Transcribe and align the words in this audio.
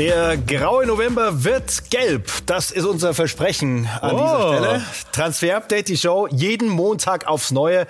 Der 0.00 0.38
graue 0.38 0.86
November 0.86 1.44
wird 1.44 1.90
gelb. 1.90 2.30
Das 2.46 2.70
ist 2.70 2.86
unser 2.86 3.12
Versprechen 3.12 3.86
an 4.00 4.14
Oh. 4.14 4.16
dieser 4.16 4.48
Stelle. 4.56 4.84
Transfer 5.12 5.56
Update, 5.58 5.88
die 5.88 5.98
Show, 5.98 6.26
jeden 6.30 6.70
Montag 6.70 7.26
aufs 7.26 7.50
Neue. 7.50 7.86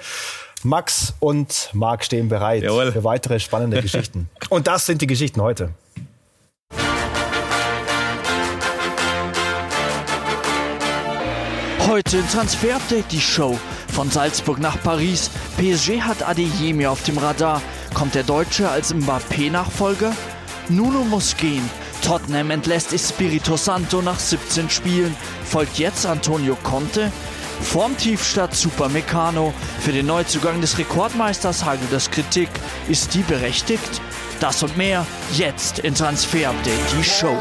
Max 0.64 1.14
und 1.20 1.70
Marc 1.72 2.04
stehen 2.04 2.28
bereit 2.28 2.64
Jawohl. 2.64 2.90
für 2.90 3.04
weitere 3.04 3.38
spannende 3.38 3.80
Geschichten. 3.82 4.28
Und 4.48 4.66
das 4.66 4.86
sind 4.86 5.00
die 5.02 5.06
Geschichten 5.06 5.40
heute. 5.40 5.70
Heute 11.86 12.18
in 12.18 12.28
Transfer 12.28 12.76
Update 12.76 13.10
die 13.10 13.20
Show. 13.20 13.58
Von 13.92 14.10
Salzburg 14.10 14.58
nach 14.60 14.80
Paris. 14.82 15.30
PSG 15.56 16.00
hat 16.02 16.22
Adeyemi 16.26 16.86
auf 16.86 17.02
dem 17.02 17.18
Radar. 17.18 17.60
Kommt 17.94 18.14
der 18.14 18.22
Deutsche 18.22 18.68
als 18.68 18.94
Mbappé-Nachfolger? 18.94 20.12
Nuno 20.68 21.00
muss 21.04 21.36
gehen. 21.36 21.68
Tottenham 22.00 22.50
entlässt 22.50 22.92
Espirito 22.92 23.56
Santo 23.56 24.02
nach 24.02 24.18
17 24.18 24.70
Spielen. 24.70 25.14
Folgt 25.44 25.78
jetzt 25.78 26.06
Antonio 26.06 26.56
Conte? 26.62 27.10
Vorm 27.62 27.96
Tiefstadt 27.96 28.54
Super 28.54 28.88
Meccano. 28.88 29.52
Für 29.80 29.92
den 29.92 30.06
Neuzugang 30.06 30.60
des 30.60 30.78
Rekordmeisters 30.78 31.64
hagelt 31.64 31.92
es 31.92 32.10
Kritik. 32.10 32.48
Ist 32.88 33.14
die 33.14 33.22
berechtigt? 33.22 34.00
Das 34.40 34.62
und 34.62 34.76
mehr 34.76 35.06
jetzt 35.36 35.80
in 35.80 35.94
Transfer 35.94 36.50
Update 36.50 36.80
die 36.98 37.04
Show. 37.04 37.36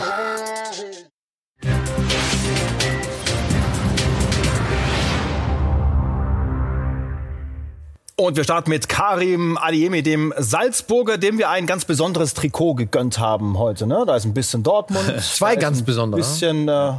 Und 8.19 8.35
wir 8.35 8.43
starten 8.43 8.69
mit 8.69 8.89
Karim 8.89 9.57
Adiemi, 9.57 10.03
dem 10.03 10.33
Salzburger, 10.37 11.17
dem 11.17 11.37
wir 11.37 11.49
ein 11.49 11.65
ganz 11.65 11.85
besonderes 11.85 12.33
Trikot 12.33 12.73
gegönnt 12.75 13.17
haben 13.17 13.57
heute. 13.57 13.87
Ne? 13.87 14.03
Da 14.05 14.17
ist 14.17 14.25
ein 14.25 14.33
bisschen 14.33 14.61
Dortmund. 14.61 15.21
Zwei 15.21 15.55
ganz 15.55 15.79
ein 15.79 15.85
besondere. 15.85 16.19
bisschen 16.19 16.67
äh, 16.67 16.95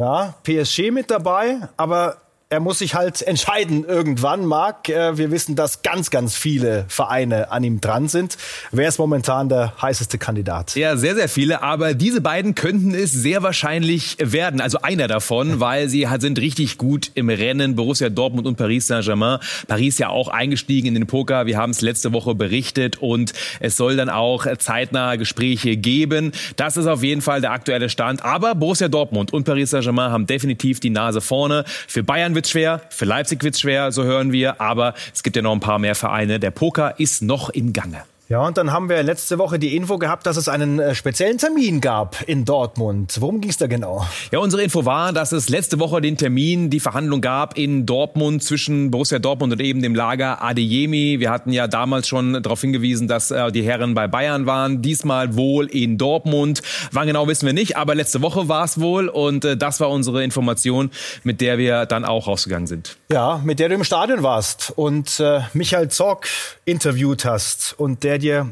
ja, 0.00 0.34
PSG 0.42 0.90
mit 0.90 1.12
dabei, 1.12 1.68
aber 1.76 2.16
er 2.50 2.60
muss 2.60 2.78
sich 2.78 2.94
halt 2.94 3.20
entscheiden 3.20 3.84
irgendwann, 3.84 4.46
Marc. 4.46 4.88
Äh, 4.88 5.18
wir 5.18 5.30
wissen, 5.30 5.54
dass 5.54 5.82
ganz, 5.82 6.08
ganz 6.08 6.34
viele 6.34 6.86
Vereine 6.88 7.52
an 7.52 7.62
ihm 7.62 7.82
dran 7.82 8.08
sind. 8.08 8.38
Wer 8.70 8.88
ist 8.88 8.98
momentan 8.98 9.50
der 9.50 9.74
heißeste 9.82 10.16
Kandidat? 10.16 10.74
Ja, 10.74 10.96
sehr, 10.96 11.14
sehr 11.14 11.28
viele. 11.28 11.62
Aber 11.62 11.92
diese 11.92 12.22
beiden 12.22 12.54
könnten 12.54 12.94
es 12.94 13.12
sehr 13.12 13.42
wahrscheinlich 13.42 14.16
werden. 14.18 14.62
Also 14.62 14.78
einer 14.80 15.08
davon, 15.08 15.60
weil 15.60 15.90
sie 15.90 16.08
sind 16.20 16.38
richtig 16.38 16.78
gut 16.78 17.10
im 17.14 17.28
Rennen. 17.28 17.76
Borussia 17.76 18.08
Dortmund 18.08 18.46
und 18.46 18.56
Paris 18.56 18.86
Saint-Germain. 18.86 19.40
Paris 19.66 19.98
ja 19.98 20.08
auch 20.08 20.28
eingestiegen 20.28 20.88
in 20.88 20.94
den 20.94 21.06
Poker. 21.06 21.44
Wir 21.44 21.58
haben 21.58 21.70
es 21.70 21.82
letzte 21.82 22.14
Woche 22.14 22.34
berichtet 22.34 22.96
und 22.96 23.34
es 23.60 23.76
soll 23.76 23.96
dann 23.96 24.08
auch 24.08 24.46
zeitnah 24.56 25.16
Gespräche 25.16 25.76
geben. 25.76 26.32
Das 26.56 26.78
ist 26.78 26.86
auf 26.86 27.02
jeden 27.02 27.20
Fall 27.20 27.42
der 27.42 27.52
aktuelle 27.52 27.90
Stand. 27.90 28.24
Aber 28.24 28.54
Borussia 28.54 28.88
Dortmund 28.88 29.34
und 29.34 29.44
Paris 29.44 29.68
Saint-Germain 29.68 30.10
haben 30.10 30.26
definitiv 30.26 30.80
die 30.80 30.88
Nase 30.88 31.20
vorne. 31.20 31.64
Für 31.86 32.02
Bayern 32.02 32.37
wird's 32.38 32.50
schwer, 32.50 32.80
für 32.90 33.04
Leipzig 33.04 33.42
wird's 33.42 33.58
schwer, 33.58 33.90
so 33.90 34.04
hören 34.04 34.30
wir. 34.30 34.60
Aber 34.60 34.94
es 35.12 35.24
gibt 35.24 35.34
ja 35.34 35.42
noch 35.42 35.50
ein 35.50 35.58
paar 35.58 35.80
mehr 35.80 35.96
Vereine. 35.96 36.38
Der 36.38 36.52
Poker 36.52 36.94
ist 37.00 37.20
noch 37.20 37.50
im 37.50 37.72
Gange. 37.72 38.04
Ja, 38.30 38.46
und 38.46 38.58
dann 38.58 38.72
haben 38.72 38.90
wir 38.90 39.02
letzte 39.02 39.38
Woche 39.38 39.58
die 39.58 39.74
Info 39.74 39.96
gehabt, 39.96 40.26
dass 40.26 40.36
es 40.36 40.50
einen 40.50 40.78
äh, 40.78 40.94
speziellen 40.94 41.38
Termin 41.38 41.80
gab 41.80 42.20
in 42.26 42.44
Dortmund. 42.44 43.16
Worum 43.20 43.40
ging 43.40 43.48
es 43.48 43.56
da 43.56 43.68
genau? 43.68 44.06
Ja, 44.30 44.40
unsere 44.40 44.62
Info 44.62 44.84
war, 44.84 45.14
dass 45.14 45.32
es 45.32 45.48
letzte 45.48 45.78
Woche 45.78 46.02
den 46.02 46.18
Termin, 46.18 46.68
die 46.68 46.78
Verhandlung 46.78 47.22
gab 47.22 47.56
in 47.56 47.86
Dortmund 47.86 48.42
zwischen 48.42 48.90
Borussia 48.90 49.18
Dortmund 49.18 49.54
und 49.54 49.62
eben 49.62 49.80
dem 49.80 49.94
Lager 49.94 50.42
Adeyemi. 50.42 51.20
Wir 51.20 51.30
hatten 51.30 51.52
ja 51.52 51.68
damals 51.68 52.06
schon 52.06 52.42
darauf 52.42 52.60
hingewiesen, 52.60 53.08
dass 53.08 53.30
äh, 53.30 53.50
die 53.50 53.62
Herren 53.62 53.94
bei 53.94 54.08
Bayern 54.08 54.44
waren. 54.44 54.82
Diesmal 54.82 55.34
wohl 55.34 55.64
in 55.64 55.96
Dortmund. 55.96 56.60
Wann 56.92 57.06
genau 57.06 57.28
wissen 57.28 57.46
wir 57.46 57.54
nicht, 57.54 57.78
aber 57.78 57.94
letzte 57.94 58.20
Woche 58.20 58.46
war 58.46 58.66
es 58.66 58.78
wohl 58.78 59.08
und 59.08 59.46
äh, 59.46 59.56
das 59.56 59.80
war 59.80 59.88
unsere 59.88 60.22
Information, 60.22 60.90
mit 61.24 61.40
der 61.40 61.56
wir 61.56 61.86
dann 61.86 62.04
auch 62.04 62.26
rausgegangen 62.26 62.66
sind. 62.66 62.98
Ja, 63.10 63.40
mit 63.42 63.58
der 63.58 63.70
du 63.70 63.76
im 63.76 63.84
Stadion 63.84 64.22
warst 64.22 64.70
und 64.76 65.18
äh, 65.18 65.40
Michael 65.54 65.88
Zorc 65.88 66.28
interviewt 66.66 67.24
hast 67.24 67.74
und 67.78 68.04
der 68.04 68.17
dir 68.20 68.46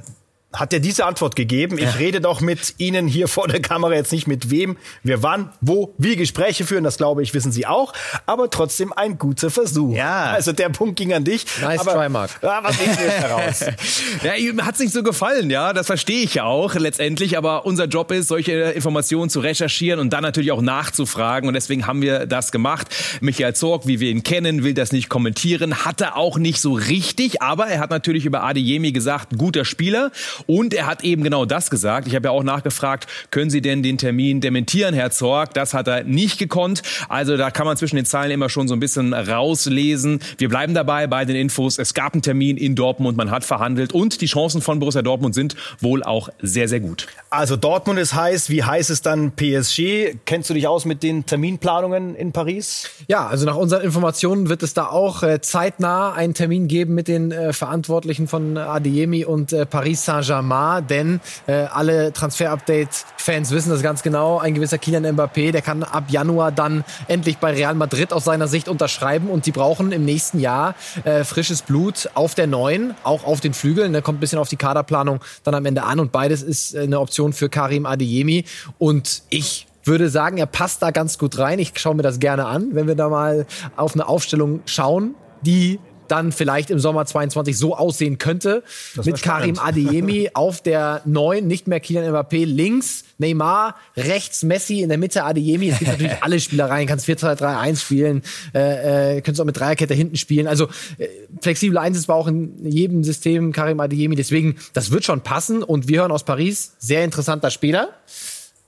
hat 0.57 0.73
dir 0.73 0.81
diese 0.81 1.05
Antwort 1.05 1.37
gegeben. 1.37 1.79
Ich 1.79 1.99
rede 1.99 2.21
doch 2.21 2.41
mit 2.41 2.75
Ihnen 2.79 3.07
hier 3.07 3.29
vor 3.29 3.49
der 3.49 3.61
Kamera 3.61 3.95
jetzt 3.95 4.13
nicht 4.13 4.27
mit 4.27 4.51
wem, 4.51 4.77
wir 5.03 5.23
wann, 5.23 5.51
wo, 5.61 5.95
wie 5.99 6.17
Gespräche 6.17 6.65
führen. 6.65 6.85
Das 6.85 6.97
glaube 6.97 7.23
ich, 7.23 7.35
wissen 7.35 7.53
Sie 7.53 7.67
auch. 7.67 7.93
Aber 8.27 8.51
trotzdem 8.51 8.93
ein 8.93 9.19
guter 9.19 9.51
Versuch. 9.51 9.95
Ja. 9.95 10.33
Also 10.33 10.53
der 10.53 10.71
Punkt 10.71 10.97
ging 10.97 11.13
an 11.13 11.25
dich. 11.25 11.47
Nice 11.61 11.81
aber, 11.81 11.93
try, 11.93 12.09
Marc. 12.09 12.31
Ja, 12.43 12.63
was 12.63 12.79
nehmen 12.79 12.97
wir 12.99 13.05
jetzt 13.05 13.21
heraus? 13.21 13.65
Ja, 14.23 14.35
ihm 14.35 14.65
hat's 14.65 14.79
nicht 14.79 14.93
so 14.93 15.03
gefallen, 15.03 15.51
ja, 15.51 15.73
das 15.73 15.87
verstehe 15.87 16.23
ich 16.23 16.35
ja 16.35 16.45
auch 16.45 16.75
letztendlich, 16.75 17.37
aber 17.37 17.67
unser 17.67 17.85
Job 17.85 18.11
ist, 18.11 18.29
solche 18.29 18.53
Informationen 18.53 19.31
zu 19.31 19.41
recherchieren 19.41 20.01
und 20.01 20.13
dann 20.13 20.23
natürlich 20.23 20.53
auch 20.53 20.63
nachzufragen 20.63 21.49
und 21.49 21.55
deswegen 21.55 21.87
haben 21.87 22.03
wir 22.03 22.27
das 22.27 22.51
gemacht. 22.51 22.89
Michael 23.21 23.55
Zorg, 23.55 23.87
wie 23.87 24.01
wir 24.01 24.11
ihn 24.11 24.23
kennen, 24.23 24.65
will 24.65 24.75
das 24.75 24.93
nicht 24.93 25.09
kommentieren, 25.09 25.85
hatte 25.85 26.17
auch 26.17 26.39
nicht 26.39 26.61
so 26.61 26.73
richtig, 26.73 27.43
aber 27.43 27.67
er 27.67 27.81
hat 27.81 27.91
natürlich 27.91 28.25
über 28.25 28.43
Adeyemi 28.43 28.93
gesagt, 28.93 29.37
guter 29.37 29.65
Spieler 29.65 30.11
und 30.47 30.75
er 30.75 30.87
hat 30.87 31.05
eben 31.05 31.23
genau 31.23 31.45
das 31.45 31.71
gesagt. 31.71 32.07
Ich 32.07 32.15
habe 32.15 32.29
ja 32.29 32.31
auch 32.31 32.43
nachgefragt, 32.43 33.07
können 33.31 33.51
Sie 33.51 33.61
denn 33.61 33.83
den 33.83 33.99
Termin 33.99 34.41
dementieren, 34.41 34.95
Herr 34.95 35.11
Zorg? 35.11 35.55
Das 35.55 35.75
hat 35.75 35.89
er 35.89 36.05
nicht 36.05 36.39
gekonnt. 36.39 36.83
Also 37.09 37.37
da 37.37 37.51
kann 37.51 37.67
man 37.67 37.77
zwischen 37.77 37.97
den 37.97 38.07
Zeilen 38.07 38.31
immer 38.31 38.49
schon 38.49 38.69
so 38.69 38.75
ein 38.75 38.81
bisschen 38.81 39.13
rauslesen. 39.13 40.21
Wir 40.39 40.49
bleiben 40.49 40.75
dabei 40.75 41.07
bei 41.07 41.25
den 41.25 41.37
Infos. 41.37 41.79
Es 41.79 41.95
gab 41.95 42.15
einen 42.15 42.23
Termin 42.23 42.57
in 42.57 42.75
Dortmund, 42.75 43.17
man 43.17 43.31
hat 43.31 43.45
verhandelt 43.45 43.93
und 43.93 44.21
die 44.21 44.27
Chancen 44.27 44.61
von 44.61 44.79
Borussia 44.79 45.03
Dortmund 45.03 45.35
sind 45.35 45.57
wohl 45.81 46.03
auch 46.03 46.29
sehr, 46.41 46.69
sehr 46.69 46.81
gut. 46.81 47.07
Also 47.31 47.57
Dortmund 47.57 47.99
ist 47.99 48.15
heiß. 48.15 48.51
Wie 48.51 48.63
heiß 48.63 48.91
ist 48.91 49.07
dann 49.07 49.33
PSG? 49.33 50.17
Kennst 50.25 50.51
du 50.51 50.55
dich 50.55 50.67
aus 50.67 50.85
mit 50.85 51.03
den 51.03 51.27
Terminplanungen 51.27 52.15
in 52.15 52.33
Paris? 52.33 52.89
Ja, 53.09 53.27
also 53.27 53.47
nach 53.47 53.57
unseren 53.57 53.83
Informationen 53.83 54.49
wird 54.49 54.63
es 54.63 54.75
da 54.75 54.87
auch 54.87 55.23
äh, 55.23 55.41
zeitnah 55.41 56.13
einen 56.13 56.35
Termin 56.35 56.69
geben 56.69 56.95
mit 56.95 57.09
den 57.09 57.33
äh, 57.33 57.53
Verantwortlichen 57.53 58.29
von 58.29 58.57
Adeyemi 58.57 59.25
und 59.25 59.53
äh, 59.53 59.67
Paris 59.67 60.05
Saint-Germain, 60.05 60.36
denn 60.83 61.21
äh, 61.47 61.53
alle 61.53 62.13
Transfer-Update-Fans 62.13 63.51
wissen 63.51 63.71
das 63.71 63.83
ganz 63.83 64.03
genau. 64.03 64.39
Ein 64.39 64.55
gewisser 64.55 64.79
Kylian 64.79 65.07
Mbappé, 65.07 65.53
der 65.53 65.63
kann 65.63 65.83
ab 65.83 66.05
Januar 66.09 66.53
dann 66.53 66.85
endlich 67.09 67.39
bei 67.39 67.53
Real 67.53 67.75
Madrid 67.75 68.13
aus 68.13 68.25
seiner 68.25 68.49
Sicht 68.49 68.69
unterschreiben 68.69 69.29
und 69.29 69.47
die 69.47 69.53
brauchen 69.53 69.93
im 69.93 70.05
nächsten 70.05 70.41
Jahr 70.41 70.75
äh, 71.05 71.25
frisches 71.25 71.63
Blut 71.63 72.11
auf 72.15 72.35
der 72.35 72.47
neuen, 72.47 72.95
auch 73.03 73.25
auf 73.25 73.41
den 73.41 73.55
Flügeln. 73.55 73.93
Da 73.93 74.01
kommt 74.01 74.19
ein 74.19 74.21
bisschen 74.21 74.39
auf 74.39 74.49
die 74.49 74.57
Kaderplanung 74.57 75.21
dann 75.45 75.55
am 75.55 75.65
Ende 75.67 75.85
an 75.85 76.01
und 76.01 76.13
beides 76.13 76.43
ist 76.43 76.75
äh, 76.75 76.81
eine 76.81 77.01
Option 77.01 77.33
für 77.33 77.49
Karim 77.49 77.87
Adeyemi 77.87 78.45
und 78.79 79.23
ich 79.31 79.67
würde 79.87 80.09
sagen, 80.09 80.39
er 80.39 80.47
passt 80.47 80.83
da 80.83 80.91
ganz 80.91 81.17
gut 81.17 81.39
rein. 81.39 81.59
Ich 81.59 81.73
schaue 81.77 81.95
mir 81.95 82.03
das 82.03 82.19
gerne 82.19 82.47
an, 82.47 82.71
wenn 82.73 82.89
wir 82.89 82.97
da 82.97 83.09
mal 83.09 83.47
auf 83.77 83.95
eine 83.95 84.09
Aufstellung 84.09 84.61
schauen, 84.67 85.15
die 85.43 85.79
dann 86.09 86.33
vielleicht 86.33 86.71
im 86.71 86.79
Sommer 86.79 87.07
22 87.07 87.57
so 87.57 87.77
aussehen 87.77 88.19
könnte. 88.19 88.63
Mit 89.05 89.23
Karim 89.23 89.59
Adeyemi 89.59 90.31
auf 90.35 90.61
der 90.63 91.03
9, 91.05 91.47
nicht 91.47 91.67
mehr 91.67 91.81
Kylian 91.81 92.13
Mbappé, 92.13 92.45
links 92.45 93.05
Neymar, 93.19 93.77
rechts 93.97 94.43
Messi, 94.43 94.83
in 94.83 94.89
der 94.89 94.99
Mitte 94.99 95.25
Adeyemi. 95.25 95.71
Es 95.71 95.79
gibt 95.79 95.91
natürlich 95.91 96.17
alle 96.23 96.39
Spielereien, 96.39 96.87
kannst 96.87 97.07
4-2-3-1 97.07 97.81
spielen, 97.81 98.23
äh, 98.55 99.17
äh, 99.17 99.21
könntest 99.23 99.41
auch 99.41 99.47
mit 99.47 99.59
Dreierkette 99.59 99.95
hinten 99.95 100.17
spielen. 100.17 100.47
Also 100.47 100.69
äh, 100.99 101.09
flexibel 101.41 101.79
einsetzbar 101.79 102.17
auch 102.17 102.27
in 102.27 102.67
jedem 102.67 103.05
System 103.05 103.53
Karim 103.53 103.81
Adeyemi. 103.81 104.17
Deswegen, 104.17 104.57
das 104.75 104.91
wird 104.91 105.05
schon 105.05 105.23
passen 105.23 105.63
und 105.63 105.89
wir 105.89 106.01
hören 106.01 106.13
aus 106.13 106.25
Paris, 106.25 106.75
sehr 106.79 107.05
interessanter 107.05 107.51
Spieler. 107.51 107.91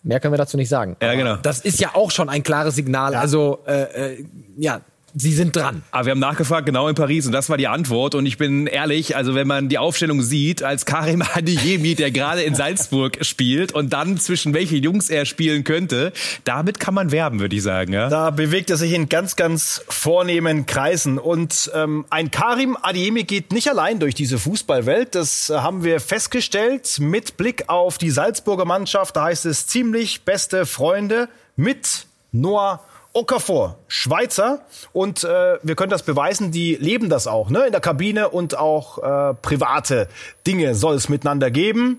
Mehr 0.03 0.21
können 0.21 0.32
wir 0.32 0.38
dazu 0.38 0.56
nicht 0.56 0.69
sagen. 0.69 0.97
Ja, 1.03 1.15
genau. 1.15 1.37
Das 1.37 1.60
ist 1.60 1.81
ja 1.81 1.94
auch 1.94 2.10
schon 2.10 2.28
ein 2.28 2.43
klares 2.43 2.77
Signal. 2.77 3.15
Also, 3.15 3.59
äh, 3.66 4.12
äh, 4.12 4.25
ja, 4.56 4.81
sie 5.15 5.33
sind 5.33 5.57
dran. 5.57 5.83
Aber 5.91 6.07
wir 6.07 6.11
haben 6.13 6.19
nachgefragt, 6.19 6.67
genau 6.67 6.89
in 6.89 6.95
Paris, 6.95 7.27
und 7.27 7.33
das 7.33 7.49
war 7.49 7.57
die 7.57 7.69
Antwort. 7.69 8.15
Und 8.15 8.27
ich 8.27 8.39
bin 8.39 8.67
ehrlich, 8.67 9.17
also 9.17 9.35
wenn 9.35 9.47
man 9.47 9.69
die 9.69 9.79
Aufstellung 9.79 10.23
sieht, 10.23 10.63
als 10.63 10.87
Karim 10.87 11.22
Adeyemi, 11.34 11.95
der 11.95 12.10
gerade 12.10 12.43
in 12.43 12.55
Salzburg 12.55 13.25
spielt 13.25 13.72
und 13.72 13.93
dann 13.93 14.19
zwischen 14.19 14.55
welche 14.55 14.77
Jungs 14.77 15.10
er 15.10 15.25
spielen 15.25 15.65
könnte, 15.65 16.13
damit 16.45 16.81
kann 16.81 16.95
man 16.95 17.10
werben, 17.10 17.41
würde 17.41 17.57
ich 17.57 17.63
sagen. 17.63 17.93
Ja? 17.93 18.09
Da 18.09 18.31
bewegt 18.31 18.71
er 18.71 18.77
sich 18.77 18.93
in 18.93 19.09
ganz, 19.09 19.37
ganz 19.37 19.83
vornehmen 19.89 20.66
Kreisen. 20.66 21.19
Und 21.19 21.71
ähm, 21.75 22.04
ein 22.11 22.31
Karim 22.31 22.77
Adiemi 22.81 23.25
geht 23.25 23.53
nicht 23.53 23.69
allein 23.69 23.99
durch 23.99 24.15
diese 24.15 24.39
Fußballwelt. 24.39 25.15
Das 25.15 25.51
haben 25.51 25.84
wir 25.84 26.01
festgestellt 26.01 26.99
mit 27.01 27.37
Blick 27.37 27.65
auf 27.69 27.99
die 27.99 28.11
Salzburger 28.11 28.65
Mannschaft. 28.65 29.16
Da 29.16 29.25
heißt 29.25 29.47
es 29.47 29.66
ziemlich 29.66 30.22
beste 30.22 30.66
Freunde 30.66 31.28
mit 31.57 32.07
Noah 32.33 32.81
Okafor, 33.18 33.78
Schweizer. 33.88 34.60
Und 34.92 35.24
äh, 35.24 35.59
wir 35.60 35.74
können 35.74 35.91
das 35.91 36.04
beweisen, 36.04 36.53
die 36.53 36.76
leben 36.76 37.09
das 37.09 37.26
auch, 37.26 37.50
ne? 37.50 37.66
In 37.66 37.72
der 37.72 37.80
Kabine 37.80 38.28
und 38.28 38.56
auch 38.56 38.98
äh, 38.98 39.34
private 39.34 40.09
Dinge 40.47 40.76
soll 40.76 40.94
es 40.94 41.09
miteinander 41.09 41.50
geben. 41.50 41.98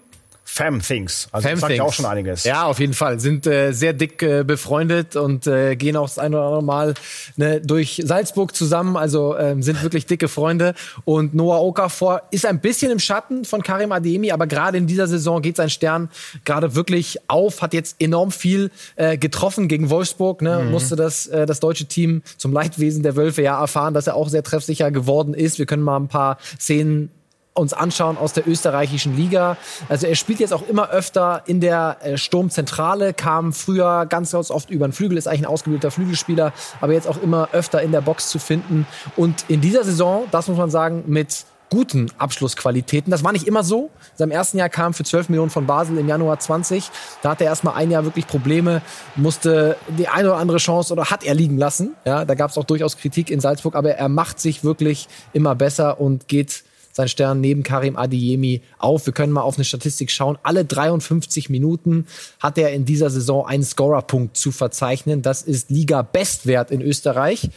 Fam 0.52 0.82
Things. 0.82 1.28
Also 1.32 1.48
Fam 1.48 1.60
sagt 1.60 1.76
ja 1.76 1.84
auch 1.84 1.94
schon 1.94 2.06
einiges. 2.06 2.44
Ja, 2.44 2.64
auf 2.66 2.80
jeden 2.80 2.96
Fall. 2.96 3.20
Sind 3.20 3.46
äh, 3.46 3.72
sehr 3.72 3.94
dick 3.94 4.22
äh, 4.24 4.44
befreundet 4.44 5.16
und 5.16 5.46
äh, 5.46 5.76
gehen 5.76 5.96
auch 5.96 6.08
das 6.08 6.18
ein 6.18 6.34
oder 6.34 6.44
andere 6.44 6.64
Mal 6.64 6.94
ne, 7.38 7.62
durch 7.62 8.02
Salzburg 8.04 8.56
zusammen. 8.56 8.98
Also 8.98 9.38
ähm, 9.38 9.62
sind 9.62 9.84
wirklich 9.84 10.08
dicke 10.08 10.28
Freunde. 10.28 10.74
Und 11.06 11.36
Noah 11.36 11.62
Okafor 11.62 12.24
ist 12.32 12.48
ein 12.48 12.60
bisschen 12.60 12.92
im 12.92 13.00
Schatten 13.00 13.46
von 13.46 13.62
Karim 13.62 13.92
Ademi, 13.92 14.32
aber 14.32 14.48
gerade 14.48 14.80
in 14.80 14.88
dieser 14.88 15.08
Saison 15.08 15.42
geht 15.42 15.56
sein 15.56 15.70
Stern 15.70 16.10
gerade 16.46 16.76
wirklich 16.76 17.20
auf. 17.28 17.62
Hat 17.62 17.74
jetzt 17.74 18.02
enorm 18.02 18.32
viel 18.32 18.72
äh, 18.96 19.18
getroffen 19.18 19.68
gegen 19.68 19.90
Wolfsburg. 19.92 20.42
Ne? 20.42 20.64
Mhm. 20.64 20.72
Musste 20.72 20.96
das, 20.96 21.28
äh, 21.28 21.46
das 21.46 21.60
deutsche 21.60 21.86
Team 21.86 22.24
zum 22.38 22.52
Leidwesen 22.52 23.04
der 23.04 23.16
Wölfe 23.16 23.44
ja 23.44 23.60
erfahren, 23.62 23.94
dass 23.94 24.08
er 24.08 24.16
auch 24.16 24.30
sehr 24.30 24.44
treffsicher 24.44 24.90
geworden 24.90 25.36
ist. 25.36 25.60
Wir 25.60 25.68
können 25.68 25.84
mal 25.84 25.98
ein 25.98 26.08
paar 26.08 26.38
Szenen 26.60 27.12
uns 27.60 27.74
anschauen 27.74 28.18
aus 28.18 28.34
der 28.34 28.48
österreichischen 28.48 29.16
Liga. 29.16 29.58
Also 29.88 30.08
er 30.08 30.16
spielt 30.16 30.40
jetzt 30.40 30.54
auch 30.54 30.68
immer 30.68 30.90
öfter 30.90 31.44
in 31.46 31.60
der 31.60 31.98
äh, 32.02 32.18
Sturmzentrale, 32.18 33.14
kam 33.14 33.54
früher 33.54 34.06
ganz, 34.06 34.32
ganz 34.32 34.52
oft 34.52 34.70
über 34.70 34.88
den 34.88 34.94
Flügel, 34.94 35.18
ist 35.18 35.28
eigentlich 35.28 35.42
ein 35.42 35.46
ausgebildeter 35.46 35.92
Flügelspieler, 35.92 36.54
aber 36.82 36.94
jetzt 36.94 37.08
auch 37.08 37.22
immer 37.22 37.50
öfter 37.52 37.82
in 37.82 37.92
der 37.92 38.02
Box 38.02 38.30
zu 38.30 38.40
finden. 38.40 38.88
Und 39.16 39.46
in 39.48 39.62
dieser 39.62 39.84
Saison, 39.84 40.26
das 40.32 40.48
muss 40.48 40.58
man 40.58 40.70
sagen, 40.70 41.04
mit 41.08 41.46
guten 41.70 42.12
Abschlussqualitäten. 42.18 43.12
Das 43.12 43.24
war 43.24 43.32
nicht 43.32 43.48
immer 43.48 43.64
so. 43.64 43.90
In 44.12 44.18
seinem 44.18 44.32
ersten 44.32 44.58
Jahr 44.58 44.70
kam 44.70 44.94
für 44.94 45.04
12 45.04 45.30
Millionen 45.30 45.50
von 45.50 45.66
Basel 45.66 45.98
im 45.98 46.08
Januar 46.08 46.40
20. 46.40 46.90
Da 47.22 47.32
hatte 47.32 47.44
er 47.44 47.52
erstmal 47.52 47.76
ein 47.76 47.92
Jahr 47.92 48.06
wirklich 48.06 48.28
Probleme, 48.28 48.82
musste 49.16 49.78
die 49.98 50.08
eine 50.08 50.30
oder 50.30 50.38
andere 50.38 50.58
Chance 50.58 50.94
oder 50.94 51.06
hat 51.06 51.24
er 51.24 51.36
liegen 51.36 51.58
lassen. 51.58 51.96
Ja, 52.06 52.26
da 52.26 52.36
gab 52.36 52.52
es 52.52 52.58
auch 52.58 52.64
durchaus 52.64 52.98
Kritik 52.98 53.30
in 53.30 53.40
Salzburg, 53.40 53.76
aber 53.76 53.92
er 53.92 54.10
macht 54.10 54.40
sich 54.40 54.64
wirklich 54.64 55.08
immer 55.34 55.56
besser 55.56 56.00
und 56.00 56.28
geht 56.28 56.64
sein 56.92 57.08
Stern 57.08 57.42
neben 57.42 57.64
Karim 57.64 57.96
Adeyemi 57.96 58.62
auf. 58.78 59.06
Wir 59.06 59.14
können 59.14 59.34
mal 59.34 59.42
auf 59.42 59.58
eine 59.58 59.66
Statistik 59.66 60.12
schauen. 60.12 60.38
Alle 60.44 60.66
53 60.66 61.50
Minuten 61.50 62.08
hat 62.40 62.58
er 62.58 62.72
in 62.72 62.86
dieser 62.86 63.10
Saison 63.10 63.46
einen 63.46 63.64
Scorerpunkt 63.64 64.38
zu 64.38 64.52
verzeichnen. 64.52 65.22
Das 65.22 65.42
ist 65.42 65.70
Liga-Bestwert 65.70 66.72
in 66.72 66.82
Österreich. 66.82 67.50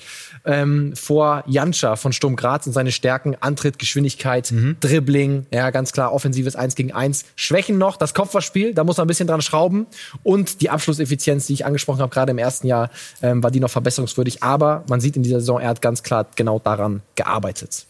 Ähm, 0.44 0.94
vor 0.96 1.44
Janscha 1.46 1.96
von 1.96 2.12
Sturm 2.12 2.34
Graz 2.34 2.66
und 2.66 2.72
seine 2.72 2.90
Stärken, 2.90 3.36
Antritt, 3.40 3.78
Geschwindigkeit, 3.78 4.50
mhm. 4.50 4.76
Dribbling, 4.80 5.46
ja, 5.52 5.70
ganz 5.70 5.92
klar, 5.92 6.12
offensives 6.12 6.56
1 6.56 6.74
gegen 6.74 6.92
1. 6.92 7.24
Schwächen 7.36 7.78
noch, 7.78 7.96
das 7.96 8.12
Kopfballspiel, 8.12 8.74
da 8.74 8.82
muss 8.82 8.96
man 8.96 9.04
ein 9.04 9.08
bisschen 9.08 9.28
dran 9.28 9.40
schrauben. 9.40 9.86
Und 10.24 10.60
die 10.60 10.70
Abschlusseffizienz, 10.70 11.46
die 11.46 11.52
ich 11.52 11.64
angesprochen 11.64 12.00
habe, 12.00 12.12
gerade 12.12 12.32
im 12.32 12.38
ersten 12.38 12.66
Jahr, 12.66 12.90
ähm, 13.22 13.42
war 13.42 13.52
die 13.52 13.60
noch 13.60 13.70
verbesserungswürdig. 13.70 14.42
Aber 14.42 14.84
man 14.88 15.00
sieht 15.00 15.16
in 15.16 15.22
dieser 15.22 15.40
Saison, 15.40 15.60
er 15.60 15.68
hat 15.68 15.80
ganz 15.80 16.02
klar 16.02 16.26
genau 16.34 16.58
daran 16.58 17.02
gearbeitet 17.14 17.86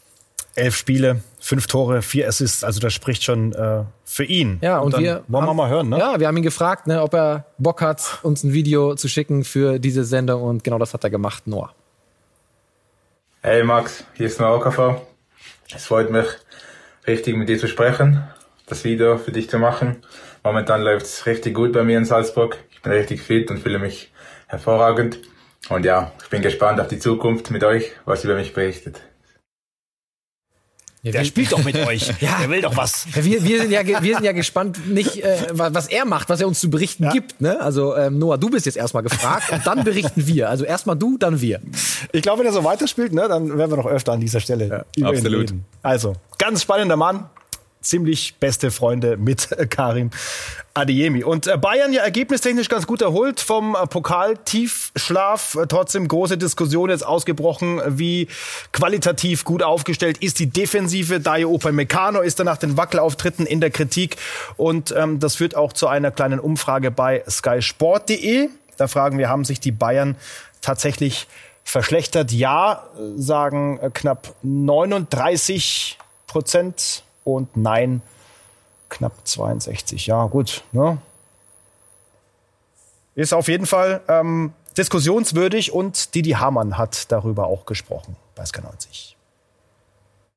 elf 0.55 0.75
Spiele, 0.75 1.21
fünf 1.39 1.67
Tore, 1.67 2.01
vier 2.01 2.27
Assists. 2.27 2.63
Also 2.63 2.79
das 2.79 2.93
spricht 2.93 3.23
schon 3.23 3.53
äh, 3.53 3.83
für 4.05 4.23
ihn. 4.23 4.59
Ja, 4.61 4.79
und, 4.79 4.93
und 4.93 5.01
wir 5.01 5.23
wollen 5.27 5.45
wir 5.45 5.53
mal 5.53 5.69
hören, 5.69 5.89
ne? 5.89 5.97
Ja, 5.97 6.19
wir 6.19 6.27
haben 6.27 6.37
ihn 6.37 6.43
gefragt, 6.43 6.87
ne, 6.87 7.01
ob 7.01 7.13
er 7.13 7.45
Bock 7.57 7.81
hat, 7.81 8.19
uns 8.23 8.43
ein 8.43 8.53
Video 8.53 8.95
zu 8.95 9.07
schicken 9.07 9.43
für 9.43 9.79
diese 9.79 10.03
Sendung 10.03 10.43
und 10.43 10.63
genau 10.63 10.77
das 10.77 10.93
hat 10.93 11.03
er 11.03 11.09
gemacht, 11.09 11.47
Noah. 11.47 11.73
Hey 13.41 13.63
Max, 13.63 14.05
hier 14.13 14.27
ist 14.27 14.39
Noah 14.39 14.57
OKV. 14.57 15.01
Es 15.75 15.85
freut 15.85 16.11
mich, 16.11 16.27
richtig 17.07 17.35
mit 17.35 17.49
dir 17.49 17.57
zu 17.57 17.67
sprechen, 17.67 18.23
das 18.67 18.83
Video 18.83 19.17
für 19.17 19.31
dich 19.31 19.49
zu 19.49 19.57
machen. 19.57 19.97
Momentan 20.43 20.81
läuft 20.81 21.05
es 21.05 21.25
richtig 21.25 21.55
gut 21.55 21.73
bei 21.73 21.83
mir 21.83 21.97
in 21.97 22.05
Salzburg. 22.05 22.57
Ich 22.71 22.81
bin 22.81 22.91
richtig 22.91 23.21
fit 23.21 23.49
und 23.49 23.59
fühle 23.59 23.79
mich 23.79 24.11
hervorragend. 24.47 25.19
Und 25.69 25.85
ja, 25.85 26.11
ich 26.21 26.29
bin 26.29 26.41
gespannt 26.41 26.79
auf 26.79 26.89
die 26.89 26.99
Zukunft 26.99 27.49
mit 27.49 27.63
euch, 27.63 27.91
was 28.05 28.23
über 28.23 28.35
mich 28.35 28.53
berichtet. 28.53 29.01
Ja, 31.03 31.11
der 31.11 31.25
spielt 31.25 31.51
doch 31.51 31.61
mit 31.65 31.75
euch. 31.75 32.13
ja. 32.21 32.39
Der 32.39 32.49
will 32.49 32.61
doch 32.61 32.77
was. 32.77 33.05
Wir, 33.13 33.43
wir, 33.43 33.61
sind 33.61 33.71
ja, 33.71 33.85
wir 33.85 34.15
sind 34.15 34.23
ja 34.23 34.31
gespannt, 34.31 34.87
nicht 34.87 35.21
äh, 35.21 35.35
was 35.51 35.87
er 35.87 36.05
macht, 36.05 36.29
was 36.29 36.39
er 36.39 36.47
uns 36.47 36.61
zu 36.61 36.69
berichten 36.69 37.03
ja. 37.03 37.11
gibt. 37.11 37.41
Ne? 37.41 37.59
Also 37.59 37.95
ähm, 37.97 38.19
Noah, 38.19 38.37
du 38.37 38.49
bist 38.49 38.65
jetzt 38.65 38.77
erstmal 38.77 39.03
gefragt 39.03 39.51
und 39.51 39.67
dann 39.67 39.83
berichten 39.83 40.25
wir. 40.27 40.49
Also 40.49 40.63
erstmal 40.63 40.95
du, 40.95 41.17
dann 41.17 41.41
wir. 41.41 41.59
Ich 42.13 42.21
glaube, 42.21 42.39
wenn 42.39 42.45
er 42.45 42.53
so 42.53 42.63
weiterspielt, 42.63 43.11
ne, 43.11 43.27
dann 43.27 43.57
werden 43.57 43.71
wir 43.71 43.77
noch 43.77 43.85
öfter 43.85 44.13
an 44.13 44.21
dieser 44.21 44.39
Stelle 44.39 44.85
ja, 44.95 45.07
absolut. 45.07 45.53
Also, 45.81 46.13
ganz 46.37 46.61
spannender 46.61 46.95
Mann 46.95 47.29
ziemlich 47.83 48.35
beste 48.39 48.71
Freunde 48.71 49.17
mit 49.17 49.49
Karim 49.69 50.09
Adeyemi. 50.73 51.23
Und 51.23 51.45
äh, 51.47 51.57
Bayern 51.57 51.93
ja 51.93 52.01
ergebnistechnisch 52.01 52.67
ganz 52.67 52.87
gut 52.87 53.01
erholt 53.01 53.39
vom 53.39 53.75
äh, 53.75 53.85
Pokaltiefschlaf. 53.85 55.55
Äh, 55.55 55.67
trotzdem 55.67 56.07
große 56.07 56.37
Diskussion 56.37 56.89
jetzt 56.89 57.05
ausgebrochen, 57.05 57.79
wie 57.87 58.27
qualitativ 58.71 59.43
gut 59.43 59.61
aufgestellt 59.61 60.17
ist 60.17 60.39
die 60.39 60.47
Defensive. 60.47 61.19
Dayo 61.19 61.53
Upamecano 61.53 62.21
ist 62.21 62.39
dann 62.39 62.45
nach 62.45 62.57
den 62.57 62.75
Wackelauftritten 62.77 63.45
in 63.45 63.61
der 63.61 63.69
Kritik. 63.69 64.17
Und 64.57 64.93
ähm, 64.97 65.19
das 65.19 65.35
führt 65.35 65.55
auch 65.55 65.73
zu 65.73 65.87
einer 65.87 66.09
kleinen 66.09 66.39
Umfrage 66.39 66.89
bei 66.89 67.23
skysport.de. 67.29 68.49
Da 68.77 68.87
fragen 68.87 69.19
wir, 69.19 69.29
haben 69.29 69.45
sich 69.45 69.59
die 69.59 69.71
Bayern 69.71 70.15
tatsächlich 70.61 71.27
verschlechtert? 71.63 72.31
Ja, 72.31 72.83
sagen 73.15 73.79
knapp 73.93 74.33
39 74.41 75.99
Prozent 76.25 77.02
und 77.23 77.55
Nein 77.57 78.01
knapp 78.89 79.13
62. 79.23 80.07
Ja, 80.07 80.25
gut. 80.25 80.63
Ne? 80.71 80.97
Ist 83.15 83.33
auf 83.33 83.47
jeden 83.47 83.65
Fall 83.65 84.01
ähm, 84.07 84.53
diskussionswürdig 84.77 85.71
und 85.71 86.15
Didi 86.15 86.31
Hamann 86.31 86.77
hat 86.77 87.11
darüber 87.11 87.47
auch 87.47 87.65
gesprochen 87.65 88.15
bei 88.35 88.43
SK90. 88.43 89.13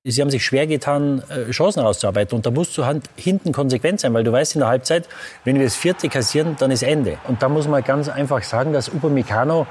Sie 0.09 0.23
haben 0.23 0.31
sich 0.31 0.45
schwer 0.45 0.69
getan, 0.69 1.23
äh, 1.31 1.51
Chancen 1.51 1.81
rauszuarbeiten. 1.81 2.37
Und 2.37 2.47
da 2.47 2.53
musst 2.53 2.79
du 2.79 2.85
hinten 3.17 3.53
konsequent 3.53 3.99
sein, 3.99 4.15
weil 4.15 4.23
du 4.23 4.31
weißt 4.31 4.55
in 4.55 4.61
der 4.61 4.69
Halbzeit, 4.69 5.09
wenn 5.43 5.57
wir 5.57 5.65
das 5.65 5.75
vierte 5.75 6.09
kassieren, 6.09 6.55
dann 6.61 6.71
ist 6.71 6.85
Ende. 6.85 7.19
Und 7.27 7.43
da 7.43 7.49
muss 7.49 7.67
man 7.67 7.83
ganz 7.83 8.09
einfach 8.09 8.43
sagen, 8.45 8.73
dass 8.73 8.89
Upamecano, 8.89 9.67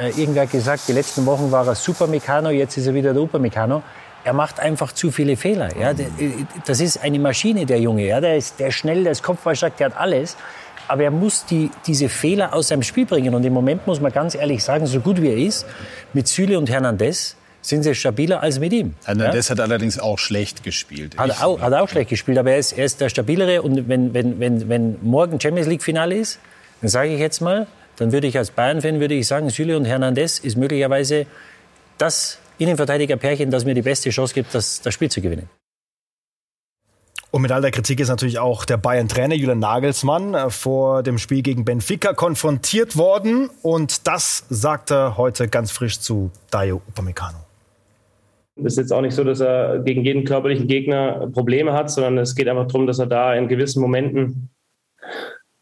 äh, 0.00 0.08
irgendwer 0.08 0.42
hat 0.42 0.50
gesagt, 0.50 0.88
die 0.88 0.92
letzten 0.92 1.24
Wochen 1.24 1.52
war 1.52 1.68
er 1.68 1.76
Supermecano, 1.76 2.50
jetzt 2.50 2.76
ist 2.76 2.88
er 2.88 2.94
wieder 2.94 3.14
der 3.14 3.22
Upamecano 3.22 3.84
er 4.26 4.32
macht 4.32 4.58
einfach 4.58 4.90
zu 4.90 5.12
viele 5.12 5.36
Fehler. 5.36 5.68
Ja? 5.80 5.94
Das 6.66 6.80
ist 6.80 7.00
eine 7.00 7.20
Maschine, 7.20 7.64
der 7.64 7.78
Junge. 7.78 8.06
Ja? 8.06 8.20
Der, 8.20 8.36
ist, 8.36 8.58
der 8.58 8.68
ist 8.68 8.74
schnell, 8.74 9.04
der 9.04 9.12
ist 9.12 9.22
kopfballstark, 9.22 9.76
der 9.76 9.86
hat 9.86 9.96
alles. 9.96 10.36
Aber 10.88 11.04
er 11.04 11.12
muss 11.12 11.46
die, 11.46 11.70
diese 11.86 12.08
Fehler 12.08 12.52
aus 12.52 12.68
seinem 12.68 12.82
Spiel 12.82 13.06
bringen. 13.06 13.36
Und 13.36 13.44
im 13.44 13.52
Moment 13.52 13.86
muss 13.86 14.00
man 14.00 14.10
ganz 14.10 14.34
ehrlich 14.34 14.64
sagen, 14.64 14.86
so 14.86 14.98
gut 14.98 15.22
wie 15.22 15.28
er 15.28 15.36
ist, 15.36 15.64
mit 16.12 16.26
Süle 16.26 16.58
und 16.58 16.68
Hernandez 16.68 17.36
sind 17.62 17.84
sie 17.84 17.94
stabiler 17.94 18.42
als 18.42 18.58
mit 18.58 18.72
ihm. 18.72 18.94
Hernandez 19.04 19.46
ja? 19.46 19.52
hat 19.52 19.60
allerdings 19.60 19.96
auch 20.00 20.18
schlecht 20.18 20.64
gespielt. 20.64 21.16
Hat 21.16 21.40
auch, 21.42 21.60
hat 21.60 21.72
auch 21.72 21.88
schlecht 21.88 22.10
gespielt, 22.10 22.38
aber 22.38 22.50
er 22.50 22.58
ist, 22.58 22.72
er 22.72 22.84
ist 22.84 23.00
der 23.00 23.08
stabilere. 23.08 23.62
Und 23.62 23.88
wenn, 23.88 24.12
wenn, 24.12 24.40
wenn, 24.40 24.68
wenn 24.68 24.96
morgen 25.02 25.40
Champions 25.40 25.68
League-Finale 25.68 26.16
ist, 26.16 26.40
dann 26.80 26.90
sage 26.90 27.10
ich 27.10 27.20
jetzt 27.20 27.40
mal, 27.40 27.68
dann 27.96 28.10
würde 28.10 28.26
ich 28.26 28.36
als 28.36 28.50
Bayern-Fan 28.50 28.98
würde 28.98 29.14
ich 29.14 29.28
sagen, 29.28 29.50
Süle 29.50 29.76
und 29.76 29.84
Hernandez 29.84 30.40
ist 30.40 30.56
möglicherweise 30.56 31.26
das 31.96 32.38
Innenverteidiger-Pärchen, 32.58 33.50
das 33.50 33.64
mir 33.64 33.74
die 33.74 33.82
beste 33.82 34.10
Chance 34.10 34.34
gibt, 34.34 34.54
das, 34.54 34.80
das 34.82 34.94
Spiel 34.94 35.10
zu 35.10 35.20
gewinnen. 35.20 35.48
Und 37.30 37.42
mit 37.42 37.52
all 37.52 37.60
der 37.60 37.70
Kritik 37.70 38.00
ist 38.00 38.08
natürlich 38.08 38.38
auch 38.38 38.64
der 38.64 38.78
Bayern-Trainer 38.78 39.34
Julian 39.34 39.58
Nagelsmann 39.58 40.34
äh, 40.34 40.48
vor 40.48 41.02
dem 41.02 41.18
Spiel 41.18 41.42
gegen 41.42 41.64
Benfica 41.64 42.14
konfrontiert 42.14 42.96
worden. 42.96 43.50
Und 43.62 44.06
das 44.06 44.46
sagt 44.48 44.90
er 44.90 45.16
heute 45.18 45.48
ganz 45.48 45.70
frisch 45.70 46.00
zu 46.00 46.30
Dayo 46.50 46.80
Upamecano. 46.88 47.38
Es 48.58 48.72
ist 48.72 48.78
jetzt 48.78 48.92
auch 48.92 49.02
nicht 49.02 49.14
so, 49.14 49.22
dass 49.22 49.40
er 49.40 49.80
gegen 49.80 50.02
jeden 50.02 50.24
körperlichen 50.24 50.66
Gegner 50.66 51.28
Probleme 51.30 51.74
hat, 51.74 51.90
sondern 51.90 52.16
es 52.16 52.34
geht 52.34 52.48
einfach 52.48 52.68
darum, 52.68 52.86
dass 52.86 52.98
er 52.98 53.06
da 53.06 53.34
in 53.34 53.48
gewissen 53.48 53.82
Momenten 53.82 54.48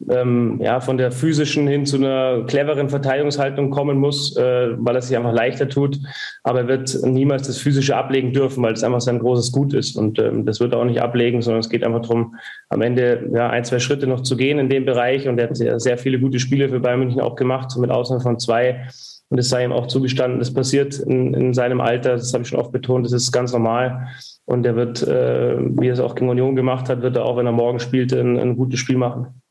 ähm, 0.09 0.59
ja, 0.61 0.81
von 0.81 0.97
der 0.97 1.11
physischen 1.11 1.67
hin 1.67 1.85
zu 1.85 1.97
einer 1.97 2.43
cleveren 2.45 2.89
Verteidigungshaltung 2.89 3.69
kommen 3.69 3.97
muss, 3.97 4.35
äh, 4.37 4.69
weil 4.77 4.95
er 4.95 5.01
sich 5.01 5.15
einfach 5.15 5.33
leichter 5.33 5.69
tut. 5.69 5.99
Aber 6.43 6.61
er 6.61 6.67
wird 6.67 6.97
niemals 7.03 7.47
das 7.47 7.57
Physische 7.57 7.95
ablegen 7.95 8.33
dürfen, 8.33 8.61
weil 8.63 8.73
es 8.73 8.83
einfach 8.83 9.01
sein 9.01 9.19
großes 9.19 9.51
Gut 9.51 9.73
ist. 9.73 9.95
Und 9.95 10.19
ähm, 10.19 10.45
das 10.45 10.59
wird 10.59 10.73
er 10.73 10.79
auch 10.79 10.85
nicht 10.85 11.01
ablegen, 11.01 11.41
sondern 11.41 11.61
es 11.61 11.69
geht 11.69 11.83
einfach 11.83 12.01
darum, 12.01 12.35
am 12.69 12.81
Ende 12.81 13.29
ja, 13.33 13.49
ein, 13.49 13.63
zwei 13.63 13.79
Schritte 13.79 14.07
noch 14.07 14.21
zu 14.21 14.35
gehen 14.35 14.59
in 14.59 14.69
dem 14.69 14.85
Bereich. 14.85 15.27
Und 15.27 15.39
er 15.39 15.49
hat 15.49 15.57
sehr, 15.57 15.79
sehr 15.79 15.97
viele 15.97 16.19
gute 16.19 16.39
Spiele 16.39 16.69
für 16.69 16.79
Bayern 16.79 16.99
München 16.99 17.21
auch 17.21 17.35
gemacht, 17.35 17.75
mit 17.77 17.89
Ausnahme 17.89 18.21
von 18.21 18.39
zwei. 18.39 18.87
Und 19.29 19.39
es 19.39 19.49
sei 19.49 19.65
ihm 19.65 19.71
auch 19.71 19.87
zugestanden, 19.87 20.39
das 20.39 20.53
passiert 20.53 20.99
in, 20.99 21.33
in 21.33 21.53
seinem 21.53 21.81
Alter, 21.81 22.11
das 22.11 22.31
habe 22.33 22.43
ich 22.43 22.49
schon 22.49 22.59
oft 22.59 22.71
betont, 22.71 23.05
das 23.05 23.11
ist 23.11 23.31
ganz 23.31 23.51
normal. 23.53 24.07
Und 24.45 24.65
er 24.65 24.75
wird, 24.75 25.01
äh, 25.01 25.57
wie 25.57 25.87
er 25.87 25.93
es 25.93 25.99
auch 25.99 26.13
gegen 26.13 26.29
Union 26.29 26.55
gemacht 26.55 26.89
hat, 26.89 27.01
wird 27.01 27.15
er 27.15 27.25
auch, 27.25 27.35
wenn 27.37 27.47
er 27.47 27.51
morgen 27.51 27.79
spielt, 27.79 28.13
ein, 28.13 28.37
ein 28.37 28.55
gutes 28.55 28.79
Spiel 28.79 28.97
machen. 28.97 29.41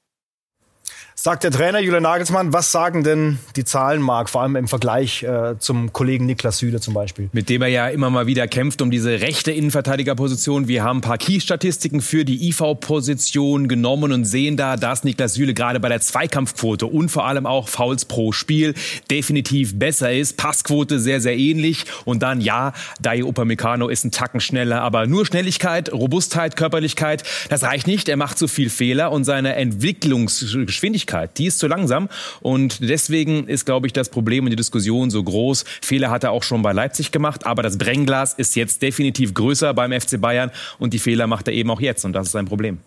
Sagt 1.24 1.42
der 1.42 1.50
Trainer 1.50 1.80
Julian 1.80 2.02
Nagelsmann, 2.02 2.52
was 2.52 2.70
sagen 2.70 3.02
denn 3.02 3.38
die 3.56 3.64
Zahlen, 3.64 4.02
Marc, 4.02 4.28
vor 4.28 4.42
allem 4.42 4.56
im 4.56 4.68
Vergleich 4.68 5.22
äh, 5.22 5.58
zum 5.58 5.90
Kollegen 5.90 6.26
Niklas 6.26 6.58
Süle 6.58 6.80
zum 6.80 6.92
Beispiel? 6.92 7.30
Mit 7.32 7.48
dem 7.48 7.62
er 7.62 7.68
ja 7.68 7.88
immer 7.88 8.10
mal 8.10 8.26
wieder 8.26 8.46
kämpft 8.46 8.82
um 8.82 8.90
diese 8.90 9.22
rechte 9.22 9.50
Innenverteidigerposition. 9.50 10.68
Wir 10.68 10.84
haben 10.84 10.98
ein 10.98 11.00
paar 11.00 11.16
Key-Statistiken 11.16 12.02
für 12.02 12.26
die 12.26 12.50
IV-Position 12.50 13.68
genommen 13.68 14.12
und 14.12 14.26
sehen 14.26 14.58
da, 14.58 14.76
dass 14.76 15.02
Niklas 15.04 15.32
Süle 15.32 15.54
gerade 15.54 15.80
bei 15.80 15.88
der 15.88 16.02
Zweikampfquote 16.02 16.84
und 16.84 17.08
vor 17.08 17.24
allem 17.24 17.46
auch 17.46 17.70
Fouls 17.70 18.04
pro 18.04 18.32
Spiel 18.32 18.74
definitiv 19.10 19.78
besser 19.78 20.12
ist. 20.12 20.36
Passquote 20.36 21.00
sehr, 21.00 21.22
sehr 21.22 21.38
ähnlich. 21.38 21.86
Und 22.04 22.22
dann, 22.22 22.42
ja, 22.42 22.74
Dai 23.00 23.24
Upamecano 23.24 23.88
ist 23.88 24.04
ein 24.04 24.10
Tacken 24.10 24.42
schneller, 24.42 24.82
aber 24.82 25.06
nur 25.06 25.24
Schnelligkeit, 25.24 25.90
Robustheit, 25.90 26.54
Körperlichkeit, 26.54 27.22
das 27.48 27.62
reicht 27.62 27.86
nicht. 27.86 28.10
Er 28.10 28.18
macht 28.18 28.36
zu 28.36 28.46
viel 28.46 28.68
Fehler 28.68 29.10
und 29.10 29.24
seine 29.24 29.54
Entwicklungsgeschwindigkeit 29.54 31.13
Geschwindigkeit, 31.14 31.38
die 31.38 31.46
ist 31.46 31.58
zu 31.58 31.66
langsam 31.66 32.08
und 32.40 32.80
deswegen 32.80 33.46
ist, 33.46 33.64
glaube 33.64 33.86
ich, 33.86 33.92
das 33.92 34.08
Problem 34.08 34.44
und 34.44 34.50
die 34.50 34.56
Diskussion 34.56 35.10
so 35.10 35.22
groß. 35.22 35.64
Fehler 35.82 36.10
hat 36.10 36.24
er 36.24 36.32
auch 36.32 36.42
schon 36.42 36.62
bei 36.62 36.72
Leipzig 36.72 37.12
gemacht, 37.12 37.46
aber 37.46 37.62
das 37.62 37.78
Brennglas 37.78 38.34
ist 38.34 38.56
jetzt 38.56 38.82
definitiv 38.82 39.34
größer 39.34 39.74
beim 39.74 39.92
FC 39.92 40.20
Bayern 40.20 40.50
und 40.78 40.92
die 40.92 40.98
Fehler 40.98 41.26
macht 41.26 41.48
er 41.48 41.54
eben 41.54 41.70
auch 41.70 41.80
jetzt 41.80 42.04
und 42.04 42.12
das 42.12 42.28
ist 42.28 42.36
ein 42.36 42.46
Problem. 42.46 42.78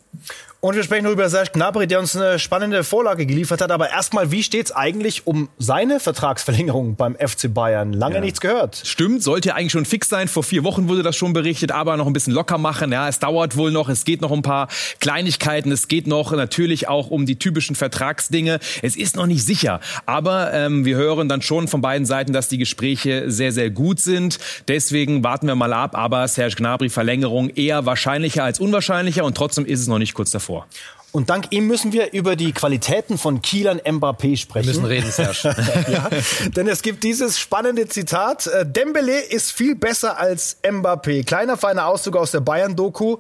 Und 0.60 0.76
wir 0.76 0.82
sprechen 0.82 1.06
über 1.06 1.30
Serge 1.30 1.52
Gnabry, 1.54 1.86
der 1.86 2.00
uns 2.00 2.16
eine 2.16 2.40
spannende 2.40 2.84
Vorlage 2.84 3.28
geliefert 3.28 3.62
hat. 3.62 3.70
Aber 3.70 3.92
erstmal, 3.92 4.32
wie 4.32 4.42
steht 4.42 4.66
es 4.66 4.72
eigentlich 4.72 5.28
um 5.28 5.50
seine 5.60 6.00
Vertragsverlängerung 6.00 6.96
beim 6.96 7.16
FC 7.16 7.54
Bayern? 7.54 7.94
Lange 7.94 8.16
ja. 8.16 8.22
nichts 8.22 8.42
gehört. 8.42 8.82
Stimmt, 8.84 9.22
sollte 9.22 9.54
eigentlich 9.54 9.72
schon 9.72 9.86
fix 9.86 10.10
sein. 10.10 10.28
Vor 10.28 10.44
vier 10.44 10.64
Wochen 10.64 10.90
wurde 10.90 11.04
das 11.04 11.16
schon 11.16 11.32
berichtet, 11.32 11.72
aber 11.72 11.96
noch 11.96 12.08
ein 12.08 12.14
bisschen 12.14 12.34
locker 12.34 12.58
machen. 12.58 12.92
Ja, 12.92 13.08
es 13.08 13.20
dauert 13.20 13.56
wohl 13.56 13.72
noch. 13.72 13.88
Es 13.88 14.04
geht 14.04 14.22
noch 14.22 14.32
um 14.32 14.40
ein 14.40 14.42
paar 14.42 14.68
Kleinigkeiten. 15.00 15.72
Es 15.72 15.88
geht 15.88 16.08
noch 16.08 16.32
natürlich 16.32 16.88
auch 16.88 17.12
um 17.12 17.28
die 17.28 17.38
typischen 17.38 17.76
Vertragsdinge. 17.76 18.60
Es 18.82 18.96
ist 18.96 19.16
noch 19.16 19.28
nicht 19.28 19.46
sicher. 19.46 19.80
Aber 20.08 20.52
ähm, 20.54 20.86
wir 20.86 20.98
hören 20.98 21.30
dann 21.30 21.44
schon 21.44 21.68
von 21.68 21.82
beiden 21.82 22.08
Seiten, 22.08 22.34
dass 22.34 22.48
die 22.48 22.58
Gespräche 22.58 23.30
sehr, 23.30 23.52
sehr 23.52 23.70
gut 23.70 24.00
sind. 24.00 24.40
Deswegen 24.68 25.24
warten 25.24 25.46
wir 25.46 25.56
mal 25.56 25.72
ab. 25.72 25.96
Aber 25.96 26.28
Serge 26.28 26.56
Gnabry 26.56 26.90
Verlängerung 26.90 27.50
eher 27.52 27.86
wahrscheinlicher 27.86 28.44
als 28.44 28.60
unwahrscheinlicher. 28.60 29.24
Und 29.24 29.38
trotzdem 29.38 29.68
ist 29.68 29.82
es 29.82 29.88
noch 29.88 30.00
nicht 30.00 30.07
kurz 30.14 30.32
davor 30.32 30.48
vor. 30.48 30.66
Und 31.14 31.30
dank 31.30 31.48
ihm 31.52 31.68
müssen 31.68 31.94
wir 31.94 32.12
über 32.12 32.36
die 32.36 32.52
Qualitäten 32.52 33.18
von 33.18 33.42
Kielan 33.42 33.80
Mbappé 33.80 34.36
sprechen. 34.36 34.68
Wir 34.68 34.74
müssen 34.74 34.86
reden, 34.86 35.10
Serge. 35.10 35.56
ja, 35.92 36.10
denn 36.50 36.68
es 36.68 36.82
gibt 36.82 37.04
dieses 37.04 37.40
spannende 37.40 37.88
Zitat. 37.88 38.46
Äh, 38.48 38.66
Dembele 38.66 39.22
ist 39.22 39.52
viel 39.52 39.76
besser 39.76 40.20
als 40.20 40.58
Mbappé. 40.64 41.26
Kleiner, 41.26 41.58
feiner 41.58 41.88
Auszug 41.88 42.18
aus 42.18 42.32
der 42.32 42.42
Bayern-Doku. 42.42 43.18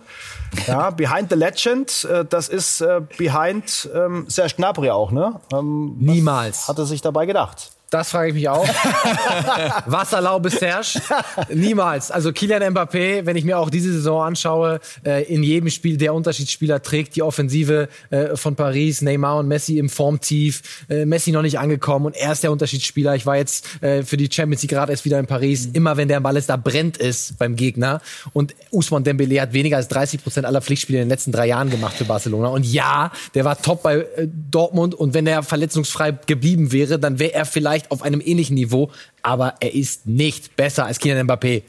Ja, 0.67 0.89
Behind 0.91 1.29
the 1.29 1.35
Legend, 1.35 2.03
äh, 2.03 2.25
das 2.25 2.49
ist 2.49 2.81
äh, 2.81 3.01
Behind 3.17 3.89
ähm, 3.95 4.25
Serge 4.27 4.55
Gnabry 4.57 4.91
auch, 4.91 5.11
ne? 5.11 5.39
Ähm, 5.53 5.95
Niemals. 5.97 6.67
Hat 6.67 6.77
er 6.77 6.85
sich 6.85 7.01
dabei 7.01 7.25
gedacht? 7.25 7.71
Das 7.89 8.09
frage 8.09 8.29
ich 8.29 8.33
mich 8.33 8.49
auch. 8.49 8.67
Wasserlaube 9.85 10.49
Serge? 10.49 11.01
Niemals. 11.53 12.11
Also 12.11 12.33
Kylian 12.33 12.61
Mbappé, 12.73 13.25
wenn 13.25 13.37
ich 13.37 13.45
mir 13.45 13.57
auch 13.57 13.69
diese 13.69 13.93
Saison 13.93 14.23
anschaue, 14.23 14.81
äh, 15.05 15.23
in 15.23 15.41
jedem 15.41 15.69
Spiel 15.69 15.95
der 15.95 16.13
Unterschiedsspieler 16.13 16.81
trägt 16.81 17.15
die 17.15 17.21
Offensive 17.21 17.87
äh, 18.09 18.35
von 18.35 18.57
Paris, 18.57 19.01
Neymar 19.01 19.37
und 19.37 19.47
Messi 19.47 19.77
im 19.77 19.87
Formtief, 19.87 20.85
äh, 20.89 21.05
Messi 21.05 21.31
noch 21.31 21.43
nicht 21.43 21.59
angekommen 21.59 22.07
und 22.07 22.17
er 22.17 22.33
ist 22.33 22.43
der 22.43 22.51
Unterschiedsspieler. 22.51 23.15
Ich 23.15 23.25
war 23.25 23.37
jetzt 23.37 23.67
für 23.77 24.17
die 24.17 24.29
Champions 24.31 24.61
League 24.61 24.71
gerade 24.71 24.91
erst 24.91 25.05
wieder 25.05 25.19
in 25.19 25.27
Paris. 25.27 25.67
Immer 25.71 25.97
wenn 25.97 26.07
der 26.07 26.19
Ball 26.19 26.35
ist, 26.35 26.49
da 26.49 26.57
brennt 26.57 26.99
es 26.99 27.33
beim 27.37 27.55
Gegner. 27.55 28.01
Und 28.33 28.55
Usman 28.71 29.03
Dembele 29.03 29.41
hat 29.41 29.53
weniger 29.53 29.77
als 29.77 29.87
30 29.87 30.23
Prozent 30.23 30.45
aller 30.45 30.61
Pflichtspiele 30.61 30.99
in 30.99 31.05
den 31.05 31.09
letzten 31.09 31.31
drei 31.31 31.47
Jahren 31.47 31.69
gemacht 31.69 31.95
für 31.95 32.05
Barcelona. 32.05 32.49
Und 32.49 32.65
ja, 32.65 33.11
der 33.33 33.45
war 33.45 33.61
top 33.61 33.83
bei 33.83 34.05
Dortmund 34.51 34.95
und 34.95 35.13
wenn 35.13 35.27
er 35.27 35.43
verletzungsfrei 35.43 36.17
geblieben 36.25 36.71
wäre, 36.71 36.99
dann 36.99 37.19
wäre 37.19 37.33
er 37.33 37.45
vielleicht 37.45 37.76
vielleicht 37.77 37.91
auf 37.91 38.01
einem 38.01 38.21
ähnlichen 38.21 38.55
Niveau, 38.55 38.89
aber 39.27 39.55
er 39.59 39.75
ist 39.75 40.07
nicht 40.07 40.55
besser 40.55 40.85
als 40.85 40.99
Kylian 40.99 41.27
Mbappé. 41.27 41.63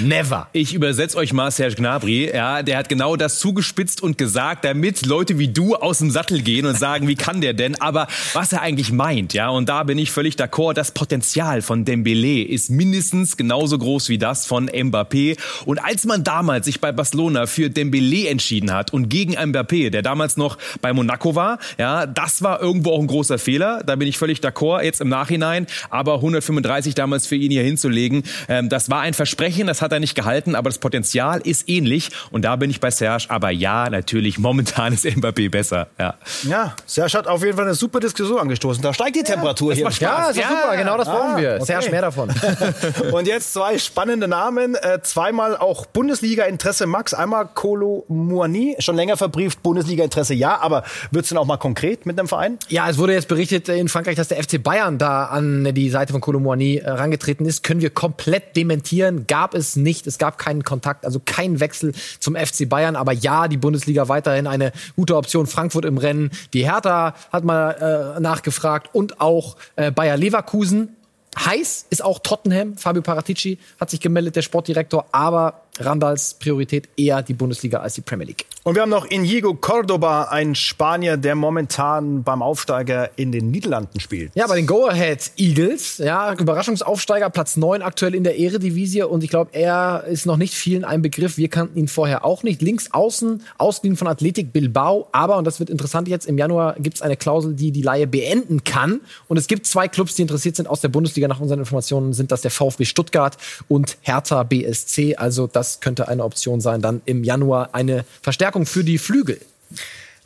Never. 0.00 0.48
Ich 0.52 0.74
übersetze 0.74 1.16
euch 1.16 1.32
mal 1.32 1.52
Serge 1.52 1.76
Gnabry. 1.76 2.28
Ja, 2.34 2.64
der 2.64 2.76
hat 2.76 2.88
genau 2.88 3.14
das 3.14 3.38
zugespitzt 3.38 4.02
und 4.02 4.18
gesagt, 4.18 4.64
damit 4.64 5.06
Leute 5.06 5.38
wie 5.38 5.46
du 5.46 5.76
aus 5.76 5.98
dem 5.98 6.10
Sattel 6.10 6.42
gehen 6.42 6.66
und 6.66 6.76
sagen, 6.76 7.06
wie 7.06 7.14
kann 7.14 7.40
der 7.40 7.54
denn? 7.54 7.80
Aber 7.80 8.08
was 8.32 8.52
er 8.52 8.62
eigentlich 8.62 8.90
meint, 8.90 9.32
ja, 9.32 9.48
und 9.48 9.68
da 9.68 9.84
bin 9.84 9.96
ich 9.96 10.10
völlig 10.10 10.34
d'accord, 10.34 10.72
das 10.72 10.90
Potenzial 10.90 11.62
von 11.62 11.84
Dembele 11.84 12.42
ist 12.42 12.68
mindestens 12.68 13.36
genauso 13.36 13.78
groß 13.78 14.08
wie 14.08 14.18
das 14.18 14.44
von 14.46 14.68
Mbappé. 14.68 15.38
Und 15.66 15.84
als 15.84 16.06
man 16.06 16.24
damals 16.24 16.66
sich 16.66 16.80
bei 16.80 16.90
Barcelona 16.90 17.46
für 17.46 17.70
Dembele 17.70 18.26
entschieden 18.28 18.72
hat 18.72 18.92
und 18.92 19.08
gegen 19.08 19.38
Mbappé, 19.38 19.90
der 19.90 20.02
damals 20.02 20.36
noch 20.36 20.58
bei 20.80 20.92
Monaco 20.92 21.36
war, 21.36 21.60
ja, 21.78 22.06
das 22.06 22.42
war 22.42 22.60
irgendwo 22.60 22.90
auch 22.90 23.00
ein 23.00 23.06
großer 23.06 23.38
Fehler. 23.38 23.84
Da 23.86 23.94
bin 23.94 24.08
ich 24.08 24.18
völlig 24.18 24.40
d'accord 24.40 24.82
jetzt 24.82 25.00
im 25.00 25.08
Nachhinein. 25.08 25.68
Aber 25.90 26.14
135 26.14 26.96
damals 27.04 27.26
für 27.26 27.36
ihn 27.36 27.50
hier 27.50 27.62
hinzulegen. 27.62 28.24
Ähm, 28.48 28.68
das 28.70 28.88
war 28.88 29.00
ein 29.00 29.12
Versprechen, 29.12 29.66
das 29.66 29.82
hat 29.82 29.92
er 29.92 30.00
nicht 30.00 30.14
gehalten, 30.14 30.54
aber 30.54 30.70
das 30.70 30.78
Potenzial 30.78 31.40
ist 31.44 31.68
ähnlich. 31.68 32.08
Und 32.30 32.46
da 32.46 32.56
bin 32.56 32.70
ich 32.70 32.80
bei 32.80 32.90
Serge. 32.90 33.26
Aber 33.28 33.50
ja, 33.50 33.90
natürlich, 33.90 34.38
momentan 34.38 34.94
ist 34.94 35.04
Mbappé 35.04 35.50
besser. 35.50 35.88
Ja, 35.98 36.14
ja 36.44 36.74
Serge 36.86 37.18
hat 37.18 37.26
auf 37.26 37.42
jeden 37.42 37.56
Fall 37.56 37.66
eine 37.66 37.74
super 37.74 38.00
Diskussion 38.00 38.40
angestoßen. 38.40 38.82
Da 38.82 38.94
steigt 38.94 39.16
die 39.16 39.22
Temperatur 39.22 39.72
ja, 39.72 39.76
hier. 39.76 39.84
Macht 39.84 40.00
Ja, 40.00 40.30
ist 40.30 40.36
ja. 40.38 40.48
super, 40.48 40.76
genau 40.76 40.96
das 40.96 41.08
brauchen 41.08 41.34
ah, 41.34 41.38
wir. 41.38 41.54
Okay. 41.56 41.64
Serge, 41.64 41.90
mehr 41.90 42.02
davon. 42.02 42.30
Und 43.12 43.26
jetzt 43.26 43.52
zwei 43.52 43.78
spannende 43.78 44.26
Namen. 44.26 44.74
Äh, 44.76 45.00
zweimal 45.02 45.56
auch 45.56 45.84
Bundesliga-Interesse 45.86 46.86
Max. 46.86 47.12
Einmal 47.12 47.48
Kolo 47.52 48.06
Muani, 48.08 48.76
schon 48.78 48.96
länger 48.96 49.18
verbrieft, 49.18 49.62
Bundesliga-Interesse 49.62 50.34
ja, 50.34 50.58
aber 50.58 50.84
wird 51.10 51.24
es 51.24 51.28
denn 51.28 51.38
auch 51.38 51.44
mal 51.44 51.58
konkret 51.58 52.06
mit 52.06 52.18
einem 52.18 52.28
Verein? 52.28 52.58
Ja, 52.68 52.88
es 52.88 52.96
wurde 52.96 53.12
jetzt 53.12 53.28
berichtet 53.28 53.68
in 53.68 53.88
Frankreich, 53.88 54.16
dass 54.16 54.28
der 54.28 54.42
FC 54.42 54.62
Bayern 54.62 54.96
da 54.98 55.26
an 55.26 55.74
die 55.74 55.90
Seite 55.90 56.12
von 56.12 56.20
Kolo 56.20 56.40
Muani 56.40 56.76
äh, 56.76 56.88
herangetreten 56.94 57.46
ist, 57.46 57.62
können 57.62 57.80
wir 57.80 57.90
komplett 57.90 58.56
dementieren. 58.56 59.26
Gab 59.26 59.54
es 59.54 59.76
nicht. 59.76 60.06
Es 60.06 60.18
gab 60.18 60.38
keinen 60.38 60.64
Kontakt, 60.64 61.04
also 61.04 61.20
keinen 61.24 61.60
Wechsel 61.60 61.92
zum 62.20 62.36
FC 62.36 62.68
Bayern. 62.68 62.96
Aber 62.96 63.12
ja, 63.12 63.48
die 63.48 63.56
Bundesliga 63.56 64.08
weiterhin 64.08 64.46
eine 64.46 64.72
gute 64.96 65.16
Option. 65.16 65.46
Frankfurt 65.46 65.84
im 65.84 65.98
Rennen. 65.98 66.30
Die 66.52 66.64
Hertha 66.64 67.14
hat 67.32 67.44
mal 67.44 68.16
äh, 68.16 68.20
nachgefragt 68.20 68.90
und 68.92 69.20
auch 69.20 69.56
äh, 69.76 69.90
Bayer 69.90 70.16
Leverkusen. 70.16 70.93
Heiß 71.38 71.86
ist 71.90 72.04
auch 72.04 72.18
Tottenham. 72.18 72.76
Fabio 72.76 73.02
Paratici 73.02 73.58
hat 73.80 73.90
sich 73.90 74.00
gemeldet, 74.00 74.36
der 74.36 74.42
Sportdirektor. 74.42 75.06
Aber 75.12 75.64
Randals 75.80 76.34
Priorität 76.34 76.88
eher 76.96 77.22
die 77.22 77.34
Bundesliga 77.34 77.78
als 77.78 77.94
die 77.94 78.00
Premier 78.00 78.26
League. 78.26 78.46
Und 78.62 78.76
wir 78.76 78.82
haben 78.82 78.90
noch 78.90 79.06
Inigo 79.06 79.54
Cordoba, 79.54 80.24
ein 80.24 80.54
Spanier, 80.54 81.16
der 81.16 81.34
momentan 81.34 82.22
beim 82.22 82.42
Aufsteiger 82.42 83.10
in 83.16 83.32
den 83.32 83.50
Niederlanden 83.50 84.00
spielt. 84.00 84.32
Ja, 84.34 84.46
bei 84.46 84.56
den 84.56 84.66
Go-Ahead 84.66 85.32
Eagles, 85.36 85.98
ja, 85.98 86.32
Überraschungsaufsteiger, 86.32 87.28
Platz 87.30 87.56
9 87.56 87.82
aktuell 87.82 88.14
in 88.14 88.24
der 88.24 88.38
Eredivisie 88.38 89.02
und 89.02 89.22
ich 89.22 89.30
glaube, 89.30 89.50
er 89.52 90.04
ist 90.04 90.24
noch 90.26 90.36
nicht 90.36 90.54
vielen 90.54 90.84
ein 90.84 91.02
Begriff. 91.02 91.36
Wir 91.36 91.48
kannten 91.48 91.78
ihn 91.78 91.88
vorher 91.88 92.24
auch 92.24 92.42
nicht. 92.42 92.62
Links 92.62 92.92
außen, 92.92 93.42
ausgeliehen 93.58 93.96
von 93.96 94.08
Athletic 94.08 94.52
Bilbao, 94.52 95.08
aber, 95.12 95.36
und 95.36 95.44
das 95.44 95.58
wird 95.60 95.68
interessant 95.68 96.08
jetzt, 96.08 96.26
im 96.26 96.38
Januar 96.38 96.76
gibt 96.78 96.96
es 96.96 97.02
eine 97.02 97.16
Klausel, 97.16 97.54
die 97.54 97.72
die 97.72 97.82
Laie 97.82 98.06
beenden 98.06 98.64
kann. 98.64 99.00
Und 99.28 99.36
es 99.36 99.46
gibt 99.46 99.66
zwei 99.66 99.88
Clubs, 99.88 100.14
die 100.14 100.22
interessiert 100.22 100.56
sind 100.56 100.68
aus 100.68 100.80
der 100.80 100.88
Bundesliga. 100.88 101.23
Nach 101.28 101.40
unseren 101.40 101.58
Informationen 101.58 102.12
sind 102.12 102.30
das 102.30 102.42
der 102.42 102.50
VfB 102.50 102.84
Stuttgart 102.84 103.36
und 103.68 103.98
Hertha 104.02 104.42
BSC. 104.42 105.16
Also 105.16 105.46
das 105.46 105.80
könnte 105.80 106.08
eine 106.08 106.24
Option 106.24 106.60
sein, 106.60 106.80
dann 106.80 107.02
im 107.04 107.24
Januar 107.24 107.70
eine 107.72 108.04
Verstärkung 108.22 108.44
Verstärkung 108.44 108.66
für 108.66 108.84
die 108.84 108.98
Flügel. 108.98 109.40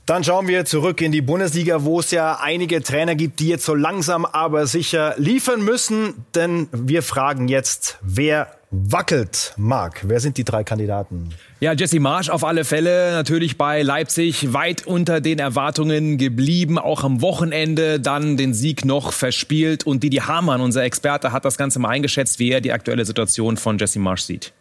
Dann 0.07 0.25
schauen 0.25 0.49
wir 0.49 0.65
zurück 0.65 1.03
in 1.03 1.13
die 1.13 1.21
Bundesliga, 1.21 1.85
wo 1.85 2.01
es 2.01 2.11
ja 2.11 2.39
einige 2.41 2.83
Trainer 2.83 3.15
gibt, 3.15 3.41
die 3.41 3.49
jetzt 3.49 3.65
so 3.65 3.75
langsam 3.75 4.25
aber 4.25 4.67
sicher 4.67 5.15
liefern 5.19 5.63
müssen. 5.63 6.25
Denn 6.35 6.69
wir 6.73 7.03
fragen 7.03 7.49
jetzt, 7.49 7.99
wer 8.01 8.58
wackelt? 8.71 9.55
Marc, 9.57 10.03
wer 10.07 10.21
sind 10.21 10.37
die 10.37 10.45
drei 10.45 10.63
Kandidaten? 10.63 11.31
Ja, 11.61 11.73
Jesse 11.73 12.01
Marsch 12.01 12.29
auf 12.29 12.45
alle 12.45 12.65
Fälle 12.65 13.13
natürlich 13.13 13.57
bei 13.57 13.83
Leipzig 13.83 14.53
weit 14.53 14.87
unter 14.87 15.21
den 15.21 15.39
Erwartungen 15.39 16.19
geblieben, 16.19 16.79
auch 16.79 17.03
am 17.03 17.23
Wochenende 17.23 17.99
dann 17.99 18.37
den 18.37 18.55
Sieg 18.55 18.85
noch 18.85 19.13
verspielt 19.13 19.87
und 19.87 20.03
Didi 20.03 20.19
Hamann, 20.19 20.61
unser 20.61 20.83
Experte, 20.83 21.33
hat 21.33 21.45
das 21.45 21.57
Ganze 21.57 21.79
mal 21.79 21.89
eingeschätzt, 21.89 22.39
wie 22.39 22.51
er 22.51 22.61
die 22.61 22.73
aktuelle 22.73 23.05
Situation 23.05 23.57
von 23.57 23.79
Jesse 23.79 23.99
Marsch 23.99 24.23
sieht. 24.23 24.53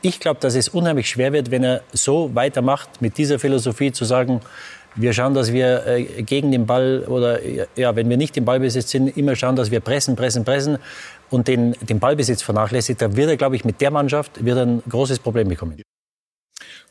Ich 0.00 0.18
glaube, 0.18 0.40
dass 0.40 0.56
es 0.56 0.68
unheimlich 0.68 1.08
schwer 1.08 1.32
wird, 1.32 1.50
wenn 1.50 1.62
er 1.62 1.82
so 1.92 2.34
weitermacht, 2.34 3.00
mit 3.00 3.18
dieser 3.18 3.38
Philosophie 3.38 3.92
zu 3.92 4.04
sagen, 4.04 4.40
wir 4.94 5.12
schauen, 5.12 5.32
dass 5.32 5.52
wir 5.52 5.86
äh, 5.86 6.22
gegen 6.22 6.50
den 6.50 6.66
Ball 6.66 7.04
oder 7.06 7.40
ja, 7.76 7.96
wenn 7.96 8.10
wir 8.10 8.16
nicht 8.16 8.36
im 8.36 8.44
Ballbesitz 8.44 8.90
sind, 8.90 9.16
immer 9.16 9.36
schauen, 9.36 9.56
dass 9.56 9.70
wir 9.70 9.80
pressen, 9.80 10.16
pressen, 10.16 10.44
pressen 10.44 10.78
und 11.32 11.48
den, 11.48 11.72
den 11.80 11.98
Ballbesitz 11.98 12.42
vernachlässigt. 12.42 13.00
Da 13.00 13.16
wird 13.16 13.30
er, 13.30 13.36
glaube 13.36 13.56
ich, 13.56 13.64
mit 13.64 13.80
der 13.80 13.90
Mannschaft 13.90 14.44
wird 14.44 14.58
ein 14.58 14.82
großes 14.88 15.18
Problem 15.18 15.48
bekommen. 15.48 15.82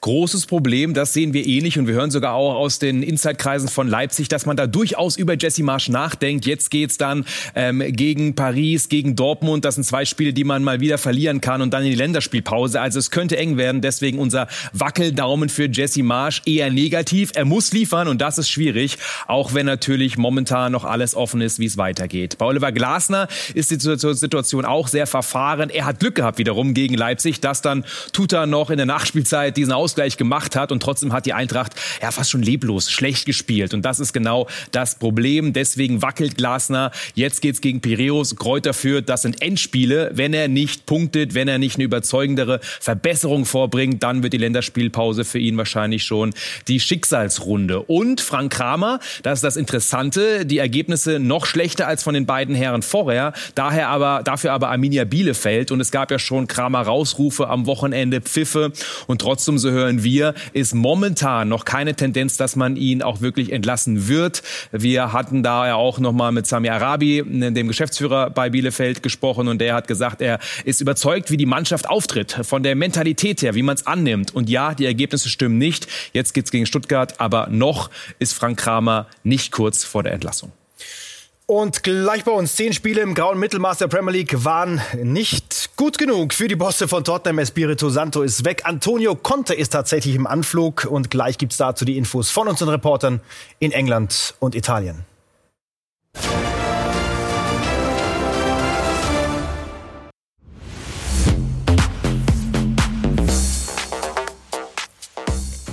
Großes 0.02 0.48
Problem. 0.48 0.96
Das 0.96 1.14
sehen 1.14 1.34
wir 1.34 1.46
ähnlich 1.46 1.78
und 1.78 1.88
wir 1.88 1.94
hören 1.94 2.10
sogar 2.10 2.34
auch 2.34 2.56
aus 2.56 2.80
den 2.80 3.04
Inside-Kreisen 3.04 3.70
von 3.70 3.88
Leipzig, 3.88 4.28
dass 4.28 4.48
man 4.48 4.58
da 4.58 4.66
durchaus 4.66 5.16
über 5.16 5.36
Jesse 5.38 5.62
Marsch 5.62 5.90
nachdenkt. 5.90 6.48
Jetzt 6.48 6.72
geht's 6.72 6.98
dann 6.98 7.24
ähm, 7.54 7.84
gegen 7.88 8.34
Paris, 8.34 8.90
gegen 8.90 9.16
Dortmund. 9.16 9.64
Das 9.64 9.76
sind 9.76 9.84
zwei 9.84 10.06
Spiele, 10.06 10.34
die 10.34 10.44
man 10.44 10.64
mal 10.64 10.80
wieder 10.80 10.98
verlieren 10.98 11.40
kann 11.40 11.62
und 11.62 11.72
dann 11.72 11.84
in 11.84 11.92
die 11.92 11.96
Länderspielpause. 11.96 12.82
Also 12.82 12.98
es 12.98 13.12
könnte 13.12 13.38
eng 13.38 13.58
werden. 13.58 13.82
Deswegen 13.82 14.18
unser 14.18 14.48
Wackeldaumen 14.74 15.50
für 15.50 15.70
Jesse 15.70 16.02
Marsch 16.02 16.42
eher 16.46 16.72
negativ. 16.72 17.32
Er 17.36 17.46
muss 17.46 17.72
liefern 17.72 18.08
und 18.08 18.22
das 18.22 18.40
ist 18.40 18.50
schwierig, 18.50 18.98
auch 19.28 19.54
wenn 19.54 19.68
natürlich 19.68 20.18
momentan 20.18 20.72
noch 20.72 20.84
alles 20.84 21.14
offen 21.14 21.42
ist, 21.42 21.60
wie 21.60 21.66
es 21.66 21.78
weitergeht. 21.78 22.40
Bei 22.40 22.48
Oliver 22.48 22.72
Glasner 22.72 23.28
ist 23.54 23.70
die 23.70 23.80
Situation 23.80 24.66
auch 24.66 24.88
sehr 24.88 25.06
verfahren. 25.06 25.70
Er 25.70 25.86
hat 25.86 26.00
Glück 26.00 26.16
gehabt 26.16 26.40
wiederum 26.40 26.74
gegen 26.74 26.96
Leipzig, 26.96 27.40
dass 27.40 27.62
dann 27.62 27.86
Tuta 28.14 28.48
noch 28.48 28.72
in 28.72 28.78
der 28.78 28.88
Nachspielzeit 28.88 29.58
diesen 29.58 29.74
Ausgleich 29.92 30.16
gemacht 30.16 30.56
hat 30.56 30.72
und 30.72 30.82
trotzdem 30.82 31.12
hat 31.12 31.26
die 31.26 31.34
Eintracht 31.34 31.74
ja 32.02 32.12
fast 32.12 32.32
schon 32.32 32.42
leblos 32.42 32.90
schlecht 32.90 33.26
gespielt 33.26 33.74
und 33.74 33.84
das 33.84 34.00
ist 34.00 34.14
genau 34.14 34.48
das 34.72 34.96
Problem. 34.96 35.52
Deswegen 35.52 36.02
wackelt 36.02 36.38
Glasner. 36.38 36.92
Jetzt 37.14 37.42
geht's 37.42 37.60
gegen 37.60 37.82
Piräus. 37.82 38.38
Kräuter 38.38 38.74
führt, 38.74 39.10
das 39.10 39.24
sind 39.24 39.42
Endspiele. 39.42 40.12
Wenn 40.14 40.34
er 40.34 40.48
nicht 40.48 40.86
punktet, 40.86 41.34
wenn 41.34 41.50
er 41.50 41.58
nicht 41.58 41.76
eine 41.76 41.84
überzeugendere 41.84 42.62
Verbesserung 42.62 43.44
vorbringt, 43.44 44.02
dann 44.02 44.24
wird 44.24 44.32
die 44.32 44.38
Länderspielpause 44.38 45.26
für 45.26 45.40
ihn 45.40 45.58
wahrscheinlich 45.58 46.06
schon 46.06 46.34
die 46.70 46.80
Schicksalsrunde. 46.80 47.82
Und 47.82 48.22
Frank 48.22 48.54
Kramer, 48.54 49.02
das 49.24 49.40
ist 49.40 49.44
das 49.44 49.58
Interessante, 49.58 50.46
die 50.46 50.60
Ergebnisse 50.60 51.20
noch 51.20 51.46
schlechter 51.46 51.86
als 51.86 52.02
von 52.02 52.14
den 52.14 52.26
beiden 52.26 52.56
Herren 52.56 52.82
vorher. 52.82 53.34
Daher 53.56 53.90
aber, 53.90 54.22
dafür 54.24 54.54
aber 54.54 54.70
Arminia 54.70 55.04
Bielefeld. 55.04 55.70
Und 55.70 55.82
es 55.82 55.92
gab 55.92 56.12
ja 56.12 56.20
schon 56.20 56.48
Kramer 56.48 56.82
Rausrufe 56.82 57.50
am 57.50 57.66
Wochenende, 57.66 58.22
Pfiffe. 58.22 58.72
Und 59.08 59.20
trotzdem, 59.20 59.58
so 59.58 59.81
hören 59.82 60.04
wir, 60.04 60.34
ist 60.54 60.76
momentan 60.76 61.50
noch 61.50 61.66
keine 61.66 61.96
Tendenz, 61.96 62.38
dass 62.38 62.56
man 62.56 62.76
ihn 62.76 63.02
auch 63.02 63.22
wirklich 63.22 63.52
entlassen 63.52 64.08
wird. 64.08 64.44
Wir 64.72 65.12
hatten 65.12 65.42
da 65.44 65.68
ja 65.68 65.76
auch 65.76 66.00
nochmal 66.00 66.32
mit 66.32 66.46
Sami 66.46 66.70
Arabi, 66.70 67.24
dem 67.26 67.68
Geschäftsführer 67.68 68.30
bei 68.30 68.50
Bielefeld, 68.50 69.02
gesprochen. 69.02 69.48
Und 69.48 69.60
der 69.60 69.74
hat 69.74 69.88
gesagt, 69.88 70.22
er 70.22 70.40
ist 70.66 70.82
überzeugt, 70.82 71.32
wie 71.32 71.38
die 71.38 71.46
Mannschaft 71.46 71.90
auftritt, 71.90 72.40
von 72.44 72.64
der 72.64 72.76
Mentalität 72.76 73.42
her, 73.42 73.56
wie 73.56 73.64
man 73.64 73.76
es 73.76 73.88
annimmt. 73.88 74.34
Und 74.34 74.50
ja, 74.50 74.76
die 74.76 74.86
Ergebnisse 74.86 75.30
stimmen 75.30 75.58
nicht. 75.58 75.88
Jetzt 76.14 76.34
geht's 76.34 76.52
gegen 76.52 76.66
Stuttgart, 76.66 77.20
aber 77.20 77.48
noch 77.50 77.90
ist 78.20 78.34
Frank 78.34 78.60
Kramer 78.60 79.08
nicht 79.24 79.52
kurz 79.52 79.84
vor 79.84 80.04
der 80.04 80.14
Entlassung. 80.14 80.52
Und 81.46 81.84
gleich 81.84 82.24
bei 82.24 82.32
uns 82.32 82.56
zehn 82.56 82.72
Spiele 82.72 83.02
im 83.02 83.14
grauen 83.14 83.38
Mittelmaß 83.38 83.80
der 83.80 83.88
Premier 83.88 84.14
League 84.14 84.46
waren 84.46 84.82
nicht 84.96 85.76
gut 85.76 85.98
genug 85.98 86.34
für 86.34 86.48
die 86.48 86.56
Bosse 86.56 86.88
von 86.88 87.04
Tottenham. 87.04 87.40
Espirito 87.40 87.90
Santo 87.90 88.22
ist 88.22 88.46
weg. 88.46 88.62
Antonio 88.64 89.16
Conte 89.16 89.54
ist 89.54 89.70
tatsächlich 89.70 90.16
im 90.16 90.28
Anflug. 90.28 90.88
Und 90.90 91.12
gleich 91.12 91.38
gibt's 91.38 91.58
dazu 91.58 91.84
die 91.84 91.98
Infos 91.98 92.30
von 92.30 92.48
unseren 92.48 92.70
Reportern 92.70 93.20
in 93.60 93.74
England 93.74 94.36
und 94.40 94.56
Italien. 94.56 95.11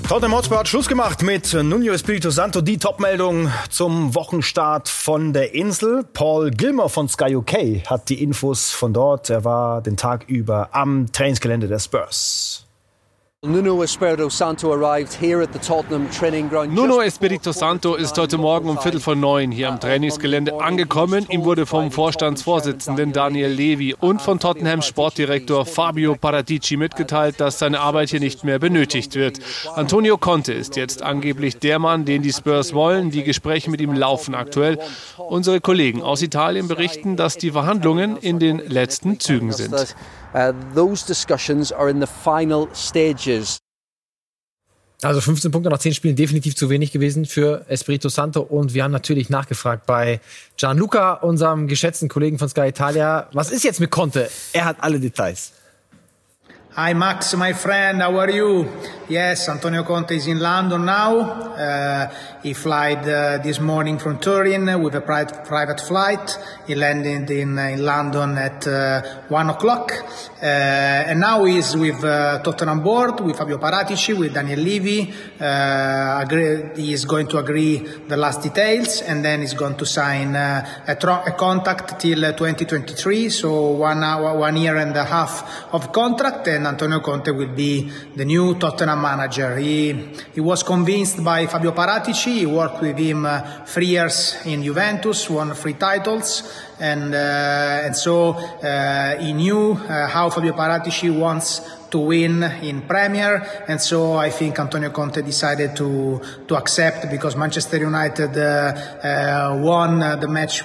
Tottenham 0.08 0.36
Hotspur 0.36 0.60
hat 0.60 0.68
Schluss 0.68 0.88
gemacht 0.88 1.22
mit 1.22 1.52
Nuno 1.52 1.92
Espirito 1.92 2.30
Santo. 2.30 2.62
Die 2.62 2.78
Topmeldung 2.78 3.50
zum 3.68 4.14
Wochenstart 4.14 4.88
von 4.88 5.34
der 5.34 5.54
Insel. 5.54 6.02
Paul 6.14 6.50
Gilmer 6.50 6.88
von 6.88 7.10
Sky 7.10 7.36
UK 7.36 7.86
hat 7.86 8.08
die 8.08 8.22
Infos 8.22 8.70
von 8.70 8.94
dort. 8.94 9.28
Er 9.28 9.44
war 9.44 9.82
den 9.82 9.98
Tag 9.98 10.24
über 10.26 10.70
am 10.72 11.12
Trainingsgelände 11.12 11.68
der 11.68 11.78
Spurs. 11.78 12.67
Nuno 13.46 13.84
Espirito 13.84 14.28
Santo 14.28 14.72
arrived 14.72 15.14
here 15.14 15.40
at 15.40 15.52
the 15.52 15.60
Tottenham 15.60 16.10
training 16.10 16.48
ground. 16.48 16.74
Nuno 16.74 17.00
Espirito 17.02 17.52
Santo 17.52 17.94
ist 17.94 18.18
heute 18.18 18.36
Morgen 18.36 18.68
um 18.68 18.78
Viertel 18.78 18.98
vor 18.98 19.14
neun 19.14 19.52
hier 19.52 19.68
am 19.68 19.78
Trainingsgelände 19.78 20.60
angekommen. 20.60 21.24
Ihm 21.28 21.44
wurde 21.44 21.64
vom 21.64 21.92
Vorstandsvorsitzenden 21.92 23.12
Daniel 23.12 23.48
Levy 23.48 23.94
und 23.94 24.20
von 24.20 24.40
Tottenhams 24.40 24.86
Sportdirektor 24.86 25.66
Fabio 25.66 26.16
Paratici 26.16 26.76
mitgeteilt, 26.76 27.38
dass 27.38 27.60
seine 27.60 27.78
Arbeit 27.78 28.10
hier 28.10 28.18
nicht 28.18 28.42
mehr 28.42 28.58
benötigt 28.58 29.14
wird. 29.14 29.38
Antonio 29.76 30.18
Conte 30.18 30.52
ist 30.52 30.74
jetzt 30.74 31.04
angeblich 31.04 31.58
der 31.58 31.78
Mann, 31.78 32.04
den 32.04 32.22
die 32.22 32.32
Spurs 32.32 32.74
wollen. 32.74 33.12
Die 33.12 33.22
Gespräche 33.22 33.70
mit 33.70 33.80
ihm 33.80 33.92
laufen 33.92 34.34
aktuell. 34.34 34.80
Unsere 35.16 35.60
Kollegen 35.60 36.02
aus 36.02 36.22
Italien 36.22 36.66
berichten, 36.66 37.14
dass 37.14 37.36
die 37.36 37.52
Verhandlungen 37.52 38.16
in 38.16 38.40
den 38.40 38.58
letzten 38.58 39.20
Zügen 39.20 39.52
sind. 39.52 39.94
Uh, 40.34 40.52
those 40.74 41.06
discussions 41.06 41.72
are 41.72 41.90
in 41.90 42.00
the 42.00 42.06
final 42.06 42.68
stages. 42.74 43.58
Also 45.02 45.20
15 45.20 45.52
Punkte 45.52 45.70
nach 45.70 45.78
10 45.78 45.94
Spielen 45.94 46.16
definitiv 46.16 46.56
zu 46.56 46.70
wenig 46.70 46.90
gewesen 46.90 47.24
für 47.24 47.64
Espirito 47.68 48.08
Santo. 48.08 48.40
Und 48.40 48.74
wir 48.74 48.82
haben 48.82 48.90
natürlich 48.90 49.30
nachgefragt 49.30 49.86
bei 49.86 50.20
Gianluca, 50.56 51.14
unserem 51.14 51.68
geschätzten 51.68 52.08
Kollegen 52.08 52.38
von 52.38 52.48
Sky 52.48 52.68
Italia. 52.68 53.28
Was 53.32 53.52
ist 53.52 53.62
jetzt 53.62 53.78
mit 53.78 53.90
Conte? 53.90 54.28
Er 54.52 54.64
hat 54.64 54.78
alle 54.80 54.98
Details. 54.98 55.52
Hi 56.78 56.94
Max, 56.94 57.34
my 57.34 57.54
friend, 57.54 58.00
how 58.02 58.16
are 58.20 58.30
you? 58.30 58.64
Yes, 59.08 59.48
Antonio 59.48 59.84
Conte 59.84 60.14
is 60.14 60.26
in 60.26 60.38
London 60.38 60.84
now. 60.84 61.18
Uh, 61.18 62.14
he 62.42 62.52
flied 62.52 63.08
uh, 63.08 63.38
this 63.38 63.58
morning 63.58 63.98
from 63.98 64.18
Turin 64.18 64.80
with 64.80 64.94
a 64.94 65.00
private, 65.00 65.44
private 65.46 65.80
flight. 65.80 66.38
He 66.66 66.74
landed 66.74 67.30
in, 67.30 67.58
uh, 67.58 67.62
in 67.62 67.84
London 67.84 68.36
at 68.36 68.66
uh, 68.66 69.02
one 69.28 69.48
o'clock, 69.48 69.92
uh, 70.40 70.44
and 70.44 71.20
now 71.20 71.42
he's 71.44 71.74
with 71.74 72.04
uh, 72.04 72.40
Tottenham 72.42 72.80
board, 72.80 73.18
with 73.20 73.36
Fabio 73.36 73.56
Paratici, 73.56 74.16
with 74.16 74.34
Daniel 74.34 74.60
Levy. 74.60 75.04
He 76.76 76.92
is 76.92 77.06
going 77.06 77.28
to 77.28 77.38
agree 77.38 77.78
the 77.78 78.16
last 78.16 78.42
details, 78.42 79.00
and 79.00 79.24
then 79.24 79.40
he's 79.40 79.54
going 79.54 79.76
to 79.76 79.86
sign 79.86 80.36
a, 80.36 80.84
a 80.86 81.32
contract 81.32 81.98
till 81.98 82.20
2023. 82.20 83.30
So 83.30 83.70
one 83.70 84.04
hour, 84.04 84.38
one 84.38 84.56
year 84.58 84.76
and 84.76 84.94
a 84.94 85.04
half 85.04 85.72
of 85.72 85.90
contract, 85.92 86.46
and 86.48 86.67
Antonio 86.68 87.00
Conte 87.00 87.30
will 87.30 87.54
be 87.54 87.90
the 88.14 88.24
new 88.24 88.54
Tottenham 88.58 89.02
manager. 89.02 89.56
He, 89.58 89.92
he 90.34 90.40
was 90.40 90.62
convinced 90.62 91.24
by 91.24 91.46
Fabio 91.46 91.72
Paratici. 91.72 92.38
He 92.38 92.46
worked 92.46 92.80
with 92.80 92.98
him 92.98 93.26
uh, 93.26 93.64
three 93.66 93.86
years 93.86 94.36
in 94.44 94.62
Juventus, 94.62 95.28
won 95.30 95.54
three 95.54 95.74
titles, 95.74 96.42
and 96.78 97.14
uh, 97.14 97.86
and 97.86 97.96
so 97.96 98.30
uh, 98.30 99.18
he 99.18 99.32
knew 99.32 99.72
uh, 99.72 100.06
how 100.06 100.30
Fabio 100.30 100.52
Paratici 100.52 101.10
wants 101.10 101.77
to 101.90 101.98
win 101.98 102.42
in 102.62 102.82
Premier, 102.82 103.64
and 103.68 103.80
so 103.80 104.14
I 104.14 104.30
think 104.30 104.58
Antonio 104.58 104.90
Conte 104.90 105.22
decided 105.22 105.74
to 105.76 106.20
to 106.46 106.56
accept 106.56 107.10
because 107.10 107.36
Manchester 107.36 107.78
United 107.78 108.36
uh, 108.36 108.42
uh, 108.42 109.60
won 109.62 110.02
uh, 110.02 110.16
the 110.16 110.28
match 110.28 110.62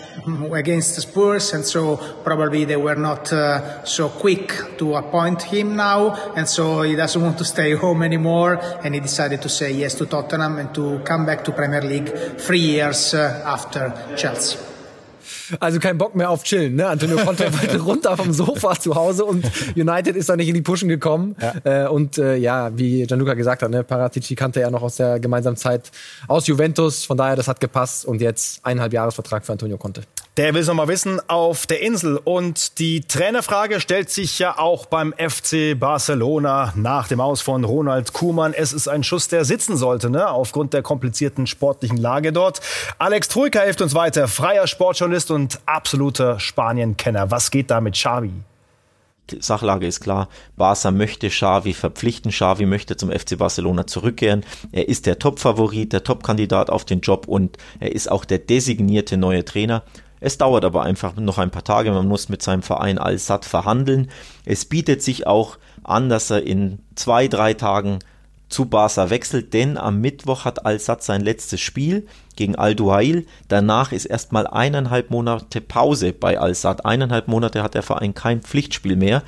against 0.54 1.00
Spurs, 1.02 1.54
and 1.54 1.64
so 1.66 1.98
probably 2.24 2.66
they 2.66 2.78
were 2.78 2.96
not 2.96 3.32
uh, 3.32 3.84
so 3.84 4.10
quick 4.10 4.78
to 4.78 4.96
appoint 4.96 5.42
him 5.44 5.76
now, 5.76 6.16
and 6.36 6.48
so 6.48 6.82
he 6.82 6.96
doesn't 6.96 7.22
want 7.22 7.38
to 7.38 7.46
stay 7.46 7.72
home 7.84 8.04
anymore, 8.04 8.60
and 8.84 8.94
he 8.94 9.00
decided 9.00 9.42
to 9.42 9.50
say 9.50 9.72
yes 9.72 9.96
to 9.96 10.06
Tottenham 10.06 10.58
and 10.60 10.74
to 10.76 11.00
come 11.00 11.26
back 11.26 11.44
to 11.46 11.52
Premier 11.52 11.82
League 11.82 12.10
three 12.38 12.60
years 12.60 13.14
uh, 13.14 13.44
after 13.46 13.94
Chelsea. 14.18 14.73
Also 15.60 15.80
kein 15.80 15.98
Bock 15.98 16.16
mehr 16.16 16.30
auf 16.30 16.44
Chillen. 16.44 16.76
Ne? 16.76 16.88
Antonio 16.88 17.18
Conte 17.18 17.52
wollte 17.62 17.80
runter 17.80 18.18
vom 18.18 18.34
Sofa 18.34 18.80
zu 18.80 18.96
Hause 18.96 19.26
und 19.26 19.50
United 19.76 20.16
ist 20.16 20.30
da 20.30 20.36
nicht 20.36 20.48
in 20.48 20.56
die 20.56 20.62
Pushen 20.62 20.90
gekommen. 20.90 21.36
Ja. 21.40 21.86
Äh, 21.86 21.88
und 21.88 22.18
äh, 22.18 22.36
ja, 22.36 22.78
wie 22.78 23.06
Gianluca 23.06 23.34
gesagt 23.34 23.62
hat, 23.62 23.70
ne, 23.70 23.84
Paratici 23.84 24.36
kannte 24.36 24.62
er 24.62 24.72
noch 24.72 24.82
aus 24.82 24.98
der 24.98 25.20
gemeinsamen 25.20 25.58
Zeit 25.58 25.92
aus 26.28 26.48
Juventus. 26.48 27.06
Von 27.06 27.18
daher, 27.18 27.36
das 27.36 27.48
hat 27.48 27.60
gepasst. 27.60 28.06
Und 28.06 28.22
jetzt 28.22 28.66
eineinhalb 28.66 28.94
Jahresvertrag 28.94 29.46
für 29.46 29.54
Antonio 29.54 29.78
Conte. 29.78 30.02
Der 30.36 30.52
will 30.56 30.62
es 30.62 30.67
nochmal 30.67 30.88
wissen 30.88 31.22
auf 31.28 31.67
der 31.67 31.82
Insel. 31.82 32.17
Und 32.17 32.80
die 32.80 33.02
Trainerfrage 33.02 33.80
stellt 33.80 34.10
sich 34.10 34.39
ja 34.39 34.58
auch 34.58 34.88
beim 34.88 35.13
FC 35.13 35.80
Barcelona 35.80 36.74
nach 36.76 37.08
dem 37.08 37.22
Aus 37.22 37.41
von 37.41 37.63
Ronald 37.63 38.13
Kuhmann. 38.13 38.56
Es 38.56 38.74
ist 38.74 38.88
ein 38.88 39.04
Schuss, 39.04 39.28
der 39.28 39.46
sitzen 39.46 39.78
sollte, 39.78 40.10
ne? 40.10 40.28
aufgrund 40.28 40.74
der 40.74 40.82
komplizierten 40.82 41.46
sportlichen 41.46 41.98
Lage 41.98 42.34
dort. 42.34 42.62
Alex 42.98 43.28
Troika 43.28 43.60
hilft 43.60 43.82
uns 43.82 43.93
weiter, 43.93 44.28
freier 44.28 44.65
Sportjournalist 44.65 45.30
und 45.30 45.60
absoluter 45.67 46.39
Spanien-Kenner. 46.39 47.30
Was 47.30 47.52
geht 47.52 47.69
da 47.69 47.80
mit 47.80 47.93
Xavi? 47.93 48.32
Sachlage 49.39 49.86
ist 49.86 50.02
klar. 50.02 50.30
Barca 50.58 50.89
möchte 50.89 51.30
Xavi 51.30 51.76
verpflichten. 51.76 52.32
Xavi 52.32 52.65
möchte 52.65 52.98
zum 52.98 53.12
FC 53.12 53.38
Barcelona 53.38 53.86
zurückkehren. 53.86 54.43
Er 54.72 54.89
ist 54.89 55.06
der 55.06 55.19
Top-Favorit, 55.19 55.93
der 55.93 56.04
Top-Kandidat 56.04 56.72
auf 56.72 56.86
den 56.86 57.02
Job 57.02 57.28
und 57.28 57.58
er 57.80 57.91
ist 57.93 58.12
auch 58.12 58.26
der 58.26 58.39
designierte 58.39 59.15
neue 59.15 59.46
Trainer. 59.46 59.84
Es 60.24 60.38
dauert 60.38 60.64
aber 60.64 60.84
einfach 60.84 61.18
noch 61.18 61.38
ein 61.38 61.52
paar 61.52 61.66
Tage. 61.66 61.92
Man 61.92 62.08
muss 62.08 62.30
mit 62.30 62.42
seinem 62.42 62.62
Verein 62.62 62.98
Al-Sad 62.98 63.44
verhandeln. 63.44 64.10
Es 64.46 64.64
bietet 64.64 65.04
sich 65.04 65.28
auch 65.28 65.58
an, 65.84 66.08
dass 66.08 66.30
er 66.30 66.44
in 66.44 66.80
zwei, 66.96 67.28
drei 67.28 67.54
Tagen 67.54 68.00
zu 68.48 68.66
Barca 68.66 69.10
wechselt, 69.10 69.54
denn 69.54 69.78
am 69.78 70.00
Mittwoch 70.00 70.46
hat 70.46 70.66
Al-Sad 70.66 71.04
sein 71.04 71.20
letztes 71.20 71.60
Spiel 71.60 72.08
gegen 72.38 72.56
Al-Duhail. 72.56 73.26
Danach 73.50 73.92
ist 73.92 74.06
erstmal 74.06 74.48
eineinhalb 74.48 75.10
Monate 75.10 75.60
Pause 75.60 76.14
bei 76.14 76.40
Al-Sad. 76.40 76.86
Eineinhalb 76.86 77.28
Monate 77.28 77.62
hat 77.62 77.74
der 77.74 77.84
Verein 77.84 78.14
kein 78.14 78.42
Pflichtspiel 78.42 78.96
mehr. 78.96 79.24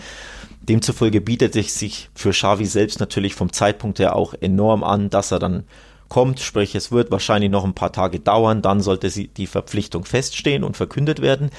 Demzufolge 0.62 1.20
bietet 1.20 1.58
es 1.58 1.78
sich 1.78 2.10
für 2.16 2.32
Xavi 2.32 2.66
selbst 2.66 3.02
natürlich 3.02 3.36
vom 3.36 3.52
Zeitpunkt 3.52 4.00
her 4.00 4.16
auch 4.16 4.34
enorm 4.40 4.82
an, 4.86 5.10
dass 5.10 5.32
er 5.32 5.40
dann 5.40 5.66
kommt, 6.10 6.40
sprich 6.40 6.76
es 6.76 6.92
wird 6.92 7.12
wahrscheinlich 7.12 7.52
noch 7.52 7.64
ein 7.64 7.74
paar 7.74 7.92
Tage 7.92 8.20
dauern, 8.20 8.62
dann 8.62 8.82
sollte 8.82 9.10
sie 9.10 9.28
die 9.28 9.48
Verpflichtung 9.48 10.06
feststehen 10.06 10.64
und 10.64 10.78
verkündet 10.78 11.22
werden. 11.22 11.50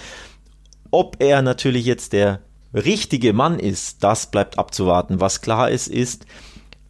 Ob 0.91 1.17
er 1.19 1.43
natürlich 1.43 1.85
jetzt 1.85 2.13
der 2.13 2.41
richtige 2.73 3.33
Mann 3.33 3.59
ist, 3.59 4.05
das 4.05 4.31
bleibt 4.31 4.59
abzuwarten. 4.59 5.21
Was 5.21 5.41
klar 5.41 5.71
ist, 5.71 5.89
ist, 5.89 6.27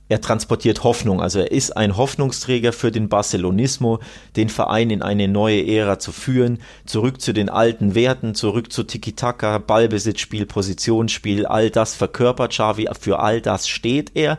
er 0.09 0.21
transportiert 0.21 0.85
Hoffnung, 0.85 1.21
also 1.21 1.40
er 1.40 1.51
ist 1.51 1.77
ein 1.77 1.97
Hoffnungsträger 1.97 2.73
für 2.73 2.92
den 2.92 3.09
Barcelonismo, 3.09 3.99
den 4.37 4.49
Verein 4.49 4.90
in 4.90 5.03
eine 5.03 5.27
neue 5.27 5.66
Ära 5.66 5.99
zu 5.99 6.12
führen, 6.12 6.59
zurück 6.85 7.21
zu 7.21 7.33
den 7.33 7.49
alten 7.49 7.97
Werten, 7.97 8.37
zurück 8.37 8.73
zu 8.73 8.85
Tiki-Taka, 8.85 9.59
Ballbesitzspiel, 9.59 10.47
Positionsspiel, 10.47 11.45
all 11.45 11.71
das 11.71 11.97
verkörpert 11.97 12.53
Xavi, 12.53 12.88
für 13.01 13.19
all 13.19 13.40
das 13.40 13.66
steht 13.69 14.12
er. 14.14 14.38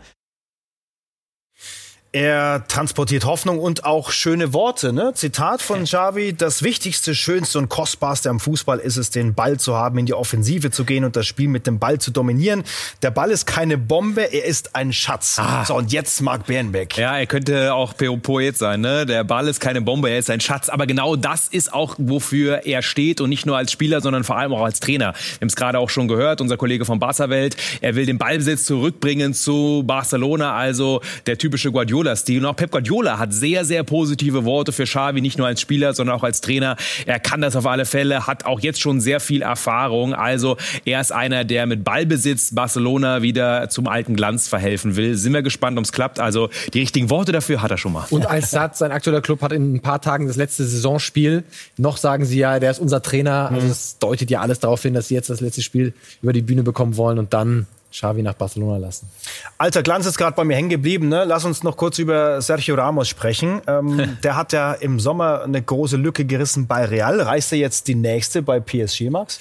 Er 2.18 2.66
transportiert 2.68 3.26
Hoffnung 3.26 3.60
und 3.60 3.86
auch 3.86 4.10
schöne 4.10 4.52
Worte. 4.52 4.92
Ne? 4.92 5.12
Zitat 5.14 5.62
von 5.62 5.84
Xavi, 5.84 6.34
das 6.34 6.64
Wichtigste, 6.64 7.14
Schönste 7.14 7.60
und 7.60 7.70
Kostbarste 7.70 8.32
am 8.32 8.40
Fußball 8.40 8.80
ist 8.80 8.98
es, 8.98 9.12
den 9.12 9.36
Ball 9.36 9.60
zu 9.60 9.76
haben, 9.76 10.00
in 10.00 10.08
die 10.08 10.16
Offensive 10.16 10.72
zu 10.72 10.84
gehen 10.84 11.04
und 11.04 11.16
das 11.16 11.28
Spiel 11.28 11.48
mit 11.48 11.68
dem 11.68 11.78
Ball 11.78 12.00
zu 12.00 12.10
dominieren. 12.10 12.64
Der 13.04 13.12
Ball 13.12 13.30
ist 13.30 13.46
keine 13.46 13.78
Bombe, 13.78 14.34
er 14.34 14.46
ist 14.46 14.76
ein 14.76 14.94
Schatz. 14.94 15.38
Ah. 15.38 15.64
So, 15.64 15.76
und 15.76 15.92
jetzt 15.92 16.20
Marc 16.22 16.48
Bernbeck. 16.48 16.98
Ja, 16.98 17.20
er 17.20 17.28
könnte 17.28 17.76
auch 17.76 17.94
Poet 17.96 18.58
sein. 18.58 18.82
Ne? 18.82 19.06
Der 19.06 19.24
Ball 19.24 19.48
ist 19.48 19.60
keine 19.60 19.82
Bombe, 19.82 20.10
er 20.10 20.18
ist 20.18 20.32
ein 20.32 20.42
Schatz. 20.42 20.70
Aber 20.70 20.88
genau 20.88 21.16
das 21.16 21.48
ist 21.48 21.72
auch, 21.72 21.94
wofür 22.00 22.66
er 22.66 22.82
steht 22.82 23.22
und 23.22 23.30
nicht 23.30 23.46
nur 23.46 23.58
als 23.58 23.72
Spieler, 23.72 24.02
sondern 24.02 24.24
vor 24.24 24.38
allem 24.38 24.54
auch 24.54 24.64
als 24.64 24.80
Trainer. 24.80 25.14
Wir 25.14 25.42
haben 25.42 25.50
es 25.50 25.56
gerade 25.56 25.78
auch 25.78 25.92
schon 25.92 26.08
gehört, 26.08 26.42
unser 26.42 26.58
Kollege 26.58 26.84
von 26.84 26.98
Barca-Welt. 26.98 27.56
Er 27.82 27.94
will 27.94 28.08
den 28.08 28.18
Ballbesitz 28.18 28.66
zurückbringen 28.66 29.36
zu 29.36 29.84
Barcelona, 29.86 30.56
also 30.56 31.02
der 31.28 31.38
typische 31.38 31.72
Guardiola 31.72 32.07
Guardiola-Stil. 32.08 32.40
Und 32.40 32.46
auch 32.46 32.56
Pep 32.56 32.72
Guardiola 32.72 33.20
hat 33.20 33.34
sehr, 33.34 33.66
sehr 33.66 33.84
positive 33.84 34.46
Worte 34.46 34.72
für 34.72 34.86
Xavi, 34.86 35.22
nicht 35.22 35.38
nur 35.38 35.48
als 35.48 35.62
Spieler, 35.62 35.94
sondern 35.94 36.16
auch 36.16 36.24
als 36.24 36.42
Trainer. 36.42 36.78
Er 37.06 37.20
kann 37.20 37.42
das 37.42 37.56
auf 37.56 37.66
alle 37.66 37.86
Fälle, 37.86 38.28
hat 38.28 38.46
auch 38.46 38.60
jetzt 38.60 38.80
schon 38.82 39.02
sehr 39.02 39.20
viel 39.20 39.42
Erfahrung. 39.42 40.14
Also 40.14 40.58
er 40.86 41.02
ist 41.02 41.12
einer, 41.12 41.44
der 41.44 41.66
mit 41.66 41.84
Ballbesitz 41.84 42.54
Barcelona 42.54 43.22
wieder 43.22 43.70
zum 43.70 43.88
alten 43.88 44.16
Glanz 44.16 44.48
verhelfen 44.48 44.96
will. 44.96 45.16
Sind 45.16 45.34
wir 45.34 45.42
gespannt, 45.42 45.78
ob 45.78 45.86
es 45.86 45.92
klappt. 45.92 46.20
Also 46.20 46.50
die 46.74 46.80
richtigen 46.80 47.10
Worte 47.10 47.32
dafür 47.32 47.62
hat 47.62 47.72
er 47.72 47.78
schon 47.78 47.94
mal. 47.94 48.06
Und 48.10 48.26
als 48.26 48.52
Satz, 48.52 48.80
sein 48.80 48.92
aktueller 48.92 49.22
Club 49.22 49.42
hat 49.42 49.52
in 49.52 49.76
ein 49.76 49.80
paar 49.82 50.02
Tagen 50.02 50.28
das 50.28 50.36
letzte 50.36 50.66
Saisonspiel. 50.66 51.44
Noch 51.78 51.98
sagen 51.98 52.26
sie 52.26 52.40
ja, 52.40 52.60
der 52.60 52.72
ist 52.72 52.80
unser 52.80 53.02
Trainer. 53.02 53.52
Also 53.52 53.68
das 53.68 53.98
deutet 54.00 54.30
ja 54.30 54.42
alles 54.42 54.60
darauf 54.60 54.82
hin, 54.82 54.94
dass 54.94 55.10
sie 55.10 55.16
jetzt 55.16 55.30
das 55.30 55.42
letzte 55.42 55.62
Spiel 55.62 55.94
über 56.22 56.34
die 56.34 56.42
Bühne 56.42 56.64
bekommen 56.64 56.98
wollen 56.98 57.20
und 57.20 57.34
dann 57.34 57.68
Xavi 57.92 58.22
nach 58.22 58.34
Barcelona 58.34 58.78
lassen. 58.78 59.10
Alter 59.58 59.84
Glanz 59.84 60.06
ist 60.06 60.18
gerade 60.18 60.36
bei 60.36 60.44
mir 60.44 60.56
hängen 60.56 60.70
geblieben. 60.70 61.08
Ne? 61.10 61.24
Lass 61.26 61.46
uns 61.46 61.64
noch 61.64 61.78
kurz 61.78 62.00
über 62.00 62.42
Sergio 62.42 62.76
Ramos 62.76 63.08
sprechen. 63.08 63.62
Ähm, 63.68 64.18
der 64.24 64.36
hat 64.36 64.54
ja 64.54 64.74
im 64.74 65.00
Sommer 65.00 65.44
eine 65.44 65.62
große 65.62 65.98
Lücke 65.98 66.26
gerissen 66.26 66.68
bei 66.68 66.86
Real. 66.86 67.22
Reißt 67.22 67.54
er 67.54 67.60
jetzt 67.60 67.88
die 67.88 67.96
nächste 67.96 68.42
bei 68.42 68.60
PSG, 68.60 69.10
Max? 69.10 69.40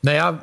Naja, 0.00 0.40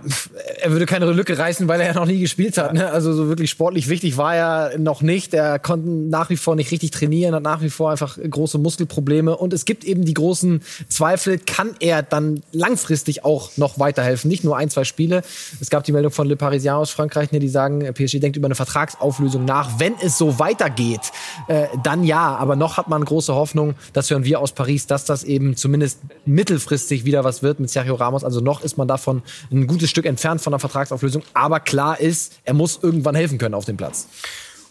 er 0.61 0.71
würde 0.71 0.85
keine 0.85 1.09
Lücke 1.13 1.37
reißen, 1.37 1.69
weil 1.69 1.79
er 1.79 1.87
ja 1.87 1.93
noch 1.93 2.05
nie 2.05 2.19
gespielt 2.19 2.57
hat. 2.57 2.73
Ne? 2.73 2.91
Also 2.91 3.13
so 3.13 3.29
wirklich 3.29 3.49
sportlich 3.49 3.87
wichtig 3.87 4.17
war 4.17 4.35
er 4.35 4.77
noch 4.77 5.01
nicht. 5.01 5.33
Er 5.33 5.59
konnte 5.59 5.89
nach 5.89 6.29
wie 6.29 6.35
vor 6.35 6.57
nicht 6.57 6.71
richtig 6.71 6.91
trainieren, 6.91 7.33
hat 7.33 7.43
nach 7.43 7.61
wie 7.61 7.69
vor 7.69 7.89
einfach 7.91 8.17
große 8.17 8.57
Muskelprobleme. 8.57 9.37
Und 9.37 9.53
es 9.53 9.63
gibt 9.63 9.85
eben 9.85 10.03
die 10.03 10.13
großen 10.13 10.61
Zweifel, 10.89 11.39
kann 11.39 11.69
er 11.79 12.03
dann 12.03 12.43
langfristig 12.51 13.23
auch 13.23 13.55
noch 13.55 13.79
weiterhelfen? 13.79 14.29
Nicht 14.29 14.43
nur 14.43 14.57
ein, 14.57 14.69
zwei 14.69 14.83
Spiele. 14.83 15.21
Es 15.61 15.69
gab 15.69 15.85
die 15.85 15.93
Meldung 15.93 16.11
von 16.11 16.27
Le 16.27 16.35
Parisien 16.35 16.73
aus 16.73 16.91
Frankreich, 16.91 17.31
ne, 17.31 17.39
die 17.39 17.47
sagen, 17.47 17.79
PSG 17.93 18.19
denkt 18.19 18.35
über 18.35 18.47
eine 18.47 18.55
Vertragsauflösung 18.55 19.45
nach. 19.45 19.79
Wenn 19.79 19.93
es 20.01 20.17
so 20.17 20.37
weitergeht, 20.37 21.13
äh, 21.47 21.67
dann 21.81 22.03
ja. 22.03 22.35
Aber 22.35 22.57
noch 22.57 22.75
hat 22.75 22.89
man 22.89 23.05
große 23.05 23.33
Hoffnung, 23.33 23.75
das 23.93 24.09
hören 24.09 24.25
wir 24.25 24.41
aus 24.41 24.51
Paris, 24.51 24.85
dass 24.85 25.05
das 25.05 25.23
eben 25.23 25.55
zumindest 25.55 25.99
mittelfristig 26.25 27.05
wieder 27.05 27.23
was 27.23 27.41
wird 27.41 27.61
mit 27.61 27.69
Sergio 27.69 27.95
Ramos. 27.95 28.25
Also 28.25 28.41
noch 28.41 28.61
ist 28.61 28.77
man 28.77 28.89
davon 28.89 29.23
ein 29.51 29.67
gutes 29.67 29.89
Stück 29.89 30.05
entfernt 30.05 30.41
von 30.41 30.51
der 30.51 30.60
Vertragsauflösung. 30.60 31.23
Aber 31.34 31.60
klar 31.60 31.99
ist, 31.99 32.39
er 32.43 32.53
muss 32.53 32.79
irgendwann 32.81 33.15
helfen 33.15 33.38
können 33.38 33.55
auf 33.55 33.65
dem 33.65 33.77
Platz. 33.77 34.08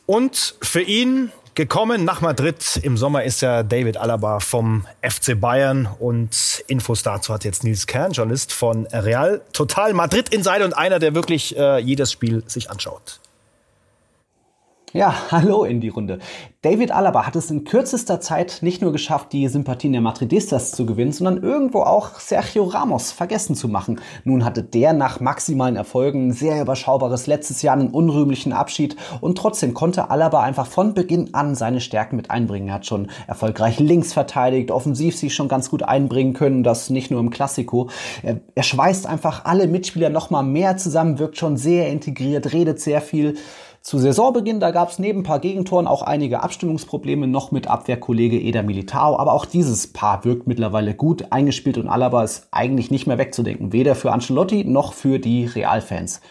Und 0.06 0.54
für 0.60 0.82
ihn 0.82 1.30
gekommen 1.54 2.04
nach 2.04 2.20
Madrid. 2.20 2.80
Im 2.82 2.96
Sommer 2.96 3.22
ist 3.22 3.40
ja 3.40 3.62
David 3.62 3.96
Alaba 3.96 4.40
vom 4.40 4.86
FC 5.02 5.40
Bayern 5.40 5.88
und 5.98 6.64
Infos 6.66 7.02
dazu 7.02 7.32
hat 7.32 7.44
jetzt 7.44 7.64
Nils 7.64 7.86
Kern, 7.86 8.12
Journalist 8.12 8.52
von 8.52 8.86
Real. 8.88 9.40
Total 9.52 9.92
Madrid 9.92 10.30
Insider 10.30 10.64
und 10.64 10.72
einer, 10.72 10.98
der 10.98 11.14
wirklich 11.14 11.56
äh, 11.56 11.78
jedes 11.78 12.10
Spiel 12.10 12.42
sich 12.46 12.70
anschaut. 12.70 13.20
Ja, 14.96 15.12
hallo 15.32 15.64
in 15.64 15.80
die 15.80 15.88
Runde. 15.88 16.20
David 16.62 16.92
Alaba 16.92 17.26
hat 17.26 17.34
es 17.34 17.50
in 17.50 17.64
kürzester 17.64 18.20
Zeit 18.20 18.58
nicht 18.62 18.80
nur 18.80 18.92
geschafft, 18.92 19.32
die 19.32 19.48
Sympathien 19.48 19.92
der 19.92 20.00
Madridistas 20.00 20.70
zu 20.70 20.86
gewinnen, 20.86 21.10
sondern 21.10 21.42
irgendwo 21.42 21.80
auch 21.80 22.20
Sergio 22.20 22.62
Ramos 22.62 23.10
vergessen 23.10 23.56
zu 23.56 23.68
machen. 23.68 24.00
Nun 24.22 24.44
hatte 24.44 24.62
der 24.62 24.92
nach 24.92 25.18
maximalen 25.18 25.74
Erfolgen 25.74 26.28
ein 26.28 26.32
sehr 26.32 26.62
überschaubares 26.62 27.26
letztes 27.26 27.60
Jahr 27.62 27.76
einen 27.76 27.90
unrühmlichen 27.90 28.52
Abschied 28.52 28.94
und 29.20 29.36
trotzdem 29.36 29.74
konnte 29.74 30.10
Alaba 30.10 30.44
einfach 30.44 30.68
von 30.68 30.94
Beginn 30.94 31.34
an 31.34 31.56
seine 31.56 31.80
Stärken 31.80 32.14
mit 32.14 32.30
einbringen. 32.30 32.68
Er 32.68 32.74
hat 32.74 32.86
schon 32.86 33.08
erfolgreich 33.26 33.80
links 33.80 34.12
verteidigt, 34.12 34.70
offensiv 34.70 35.16
sich 35.16 35.34
schon 35.34 35.48
ganz 35.48 35.70
gut 35.70 35.82
einbringen 35.82 36.34
können, 36.34 36.62
das 36.62 36.88
nicht 36.88 37.10
nur 37.10 37.18
im 37.18 37.30
Klassiko. 37.30 37.90
Er, 38.22 38.40
er 38.54 38.62
schweißt 38.62 39.08
einfach 39.08 39.44
alle 39.44 39.66
Mitspieler 39.66 40.08
nochmal 40.08 40.44
mehr 40.44 40.76
zusammen, 40.76 41.18
wirkt 41.18 41.36
schon 41.36 41.56
sehr 41.56 41.88
integriert, 41.88 42.52
redet 42.52 42.78
sehr 42.78 43.00
viel. 43.00 43.34
Zu 43.84 43.98
Saisonbeginn, 43.98 44.60
da 44.60 44.70
gab 44.70 44.88
es 44.88 44.98
neben 44.98 45.20
ein 45.20 45.24
paar 45.24 45.40
Gegentoren 45.40 45.86
auch 45.86 46.00
einige 46.00 46.42
Abstimmungsprobleme 46.42 47.26
noch 47.26 47.50
mit 47.50 47.66
Abwehrkollege 47.66 48.40
Eder 48.40 48.62
Militao, 48.62 49.18
aber 49.18 49.34
auch 49.34 49.44
dieses 49.44 49.92
Paar 49.92 50.24
wirkt 50.24 50.46
mittlerweile 50.46 50.94
gut 50.94 51.30
eingespielt 51.30 51.76
und 51.76 51.90
Alaba 51.90 52.24
ist 52.24 52.48
eigentlich 52.50 52.90
nicht 52.90 53.06
mehr 53.06 53.18
wegzudenken, 53.18 53.74
weder 53.74 53.94
für 53.94 54.10
Ancelotti 54.10 54.64
noch 54.64 54.94
für 54.94 55.18
die 55.18 55.44
Realfans. 55.44 56.22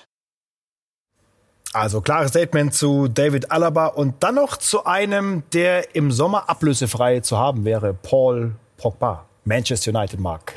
Also 1.74 2.02
klares 2.02 2.30
Statement 2.30 2.74
zu 2.74 3.08
David 3.08 3.52
Alaba 3.52 3.86
und 3.86 4.16
dann 4.24 4.34
noch 4.34 4.58
zu 4.58 4.86
einem, 4.86 5.44
der 5.54 5.96
im 5.96 6.10
Sommer 6.12 6.50
ablösefrei 6.50 7.20
zu 7.20 7.38
haben 7.38 7.66
wäre, 7.66 7.94
Paul 7.94 8.56
Pogba. 8.78 9.26
Manchester 9.46 9.92
United 9.94 10.20
mag. 10.20 10.54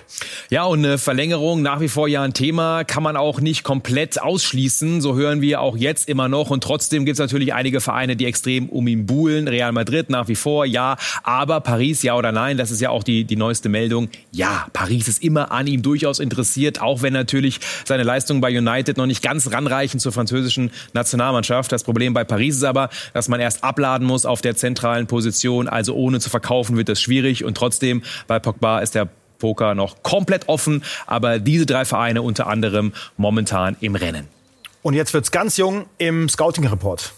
Ja, 0.48 0.64
und 0.64 0.84
eine 0.84 0.98
Verlängerung 0.98 1.60
nach 1.62 1.80
wie 1.80 1.88
vor 1.88 2.06
ja 2.06 2.22
ein 2.22 2.34
Thema, 2.34 2.84
kann 2.84 3.02
man 3.02 3.16
auch 3.16 3.40
nicht 3.40 3.64
komplett 3.64 4.22
ausschließen. 4.22 5.00
So 5.00 5.16
hören 5.16 5.40
wir 5.40 5.60
auch 5.60 5.76
jetzt 5.76 6.08
immer 6.08 6.28
noch. 6.28 6.50
Und 6.50 6.62
trotzdem 6.62 7.04
gibt 7.04 7.14
es 7.14 7.18
natürlich 7.18 7.52
einige 7.52 7.80
Vereine, 7.80 8.14
die 8.14 8.26
extrem 8.26 8.68
um 8.68 8.86
ihn 8.86 9.06
buhlen. 9.06 9.48
Real 9.48 9.72
Madrid 9.72 10.08
nach 10.08 10.28
wie 10.28 10.36
vor, 10.36 10.64
ja. 10.64 10.96
Aber 11.24 11.60
Paris, 11.60 12.02
ja 12.02 12.14
oder 12.14 12.30
nein, 12.30 12.56
das 12.56 12.70
ist 12.70 12.80
ja 12.80 12.90
auch 12.90 13.02
die, 13.02 13.24
die 13.24 13.34
neueste 13.34 13.68
Meldung. 13.68 14.08
Ja, 14.30 14.68
Paris 14.72 15.08
ist 15.08 15.22
immer 15.22 15.50
an 15.50 15.66
ihm 15.66 15.82
durchaus 15.82 16.20
interessiert, 16.20 16.80
auch 16.80 17.02
wenn 17.02 17.12
natürlich 17.12 17.58
seine 17.84 18.04
Leistungen 18.04 18.40
bei 18.40 18.56
United 18.56 18.98
noch 18.98 19.06
nicht 19.06 19.22
ganz 19.22 19.50
ranreichen 19.50 19.98
zur 19.98 20.12
französischen 20.12 20.70
Nationalmannschaft. 20.92 21.72
Das 21.72 21.82
Problem 21.82 22.14
bei 22.14 22.22
Paris 22.22 22.56
ist 22.56 22.64
aber, 22.64 22.90
dass 23.14 23.28
man 23.28 23.40
erst 23.40 23.64
abladen 23.64 24.06
muss 24.06 24.26
auf 24.26 24.42
der 24.42 24.54
zentralen 24.54 25.08
Position. 25.08 25.66
Also 25.66 25.94
ohne 25.94 26.20
zu 26.20 26.30
verkaufen 26.30 26.76
wird 26.76 26.88
das 26.88 27.00
schwierig. 27.00 27.42
Und 27.42 27.56
trotzdem 27.56 28.02
bei 28.28 28.38
Pogba 28.38 28.75
ist 28.82 28.94
der 28.94 29.08
Poker 29.38 29.74
noch 29.74 30.02
komplett 30.02 30.48
offen, 30.48 30.82
aber 31.06 31.38
diese 31.38 31.66
drei 31.66 31.84
Vereine 31.84 32.22
unter 32.22 32.46
anderem 32.46 32.92
momentan 33.16 33.76
im 33.80 33.94
Rennen. 33.94 34.28
Und 34.82 34.94
jetzt 34.94 35.12
wird's 35.14 35.30
ganz 35.30 35.56
jung 35.56 35.86
im 35.98 36.28
Scouting 36.28 36.66
Report. 36.66 37.12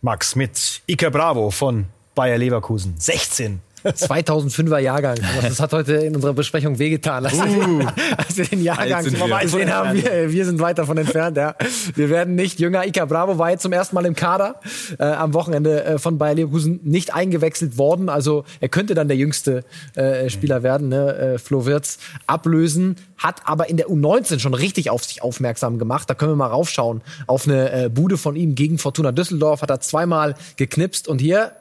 Max 0.00 0.34
mit 0.34 0.82
Ike 0.88 1.12
Bravo 1.12 1.50
von 1.50 1.86
Bayer 2.16 2.36
Leverkusen. 2.36 2.94
16 2.98 3.60
2005er 3.84 4.78
Jahrgang. 4.78 5.18
Das 5.42 5.60
hat 5.60 5.72
heute 5.72 5.94
in 5.94 6.14
unserer 6.14 6.34
Besprechung 6.34 6.78
wehgetan. 6.78 7.26
Also, 7.26 7.42
uh, 7.42 7.86
also 8.16 8.44
den 8.44 8.62
Jahrgang, 8.62 9.04
den 9.04 9.72
haben 9.72 9.94
wir, 9.94 10.30
wir 10.32 10.44
sind 10.44 10.60
weit 10.60 10.78
davon 10.78 10.98
entfernt. 10.98 11.36
Ja. 11.36 11.54
Wir 11.94 12.10
werden 12.10 12.34
nicht 12.34 12.60
jünger. 12.60 12.86
Ika 12.86 13.04
Bravo 13.04 13.38
war 13.38 13.50
jetzt 13.50 13.62
zum 13.62 13.72
ersten 13.72 13.94
Mal 13.94 14.06
im 14.06 14.14
Kader 14.14 14.60
äh, 14.98 15.04
am 15.04 15.34
Wochenende 15.34 15.84
äh, 15.84 15.98
von 15.98 16.18
Bayer 16.18 16.34
Leverkusen 16.34 16.80
nicht 16.82 17.14
eingewechselt 17.14 17.78
worden. 17.78 18.08
Also 18.08 18.44
er 18.60 18.68
könnte 18.68 18.94
dann 18.94 19.08
der 19.08 19.16
jüngste 19.16 19.64
äh, 19.94 20.28
Spieler 20.30 20.62
werden. 20.62 20.88
Ne? 20.88 21.16
Äh, 21.16 21.38
Flo 21.38 21.66
Wirtz 21.66 21.98
ablösen, 22.26 22.96
hat 23.16 23.42
aber 23.44 23.68
in 23.68 23.76
der 23.76 23.88
U19 23.88 24.38
schon 24.38 24.54
richtig 24.54 24.90
auf 24.90 25.04
sich 25.04 25.22
aufmerksam 25.22 25.78
gemacht. 25.78 26.08
Da 26.08 26.14
können 26.14 26.32
wir 26.32 26.36
mal 26.36 26.46
raufschauen 26.46 27.02
auf 27.26 27.46
eine 27.46 27.84
äh, 27.84 27.88
Bude 27.88 28.16
von 28.16 28.36
ihm 28.36 28.54
gegen 28.54 28.78
Fortuna 28.78 29.12
Düsseldorf. 29.12 29.62
Hat 29.62 29.70
er 29.70 29.80
zweimal 29.80 30.34
geknipst 30.56 31.08
und 31.08 31.20
hier 31.20 31.52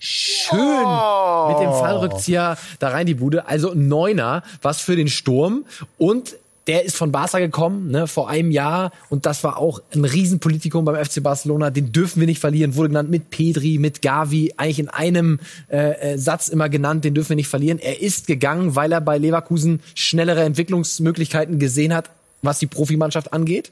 schön 0.00 0.58
oh. 0.58 1.48
mit 1.50 1.60
dem 1.60 1.70
Fallrückzieher 1.70 2.56
da 2.80 2.88
rein 2.88 3.06
die 3.06 3.14
Bude. 3.14 3.46
Also 3.46 3.74
Neuner, 3.74 4.42
was 4.62 4.80
für 4.80 4.96
den 4.96 5.08
Sturm. 5.08 5.64
Und 5.98 6.34
der 6.66 6.84
ist 6.84 6.96
von 6.96 7.10
Barca 7.10 7.38
gekommen, 7.38 7.90
ne, 7.90 8.06
vor 8.06 8.28
einem 8.28 8.50
Jahr 8.50 8.92
und 9.08 9.26
das 9.26 9.42
war 9.42 9.56
auch 9.56 9.80
ein 9.94 10.04
Riesenpolitikum 10.04 10.84
beim 10.84 11.04
FC 11.04 11.22
Barcelona, 11.22 11.70
den 11.70 11.90
dürfen 11.90 12.20
wir 12.20 12.26
nicht 12.26 12.38
verlieren, 12.38 12.76
wurde 12.76 12.90
genannt 12.90 13.10
mit 13.10 13.30
Pedri, 13.30 13.78
mit 13.78 14.02
Gavi, 14.02 14.54
eigentlich 14.56 14.78
in 14.78 14.88
einem 14.88 15.40
äh, 15.68 16.12
äh, 16.12 16.18
Satz 16.18 16.48
immer 16.48 16.68
genannt, 16.68 17.04
den 17.04 17.14
dürfen 17.14 17.30
wir 17.30 17.36
nicht 17.36 17.48
verlieren. 17.48 17.78
Er 17.78 18.00
ist 18.00 18.26
gegangen, 18.26 18.76
weil 18.76 18.92
er 18.92 19.00
bei 19.00 19.18
Leverkusen 19.18 19.80
schnellere 19.94 20.44
Entwicklungsmöglichkeiten 20.44 21.58
gesehen 21.58 21.94
hat, 21.94 22.10
was 22.42 22.58
die 22.58 22.66
Profimannschaft 22.66 23.32
angeht. 23.32 23.70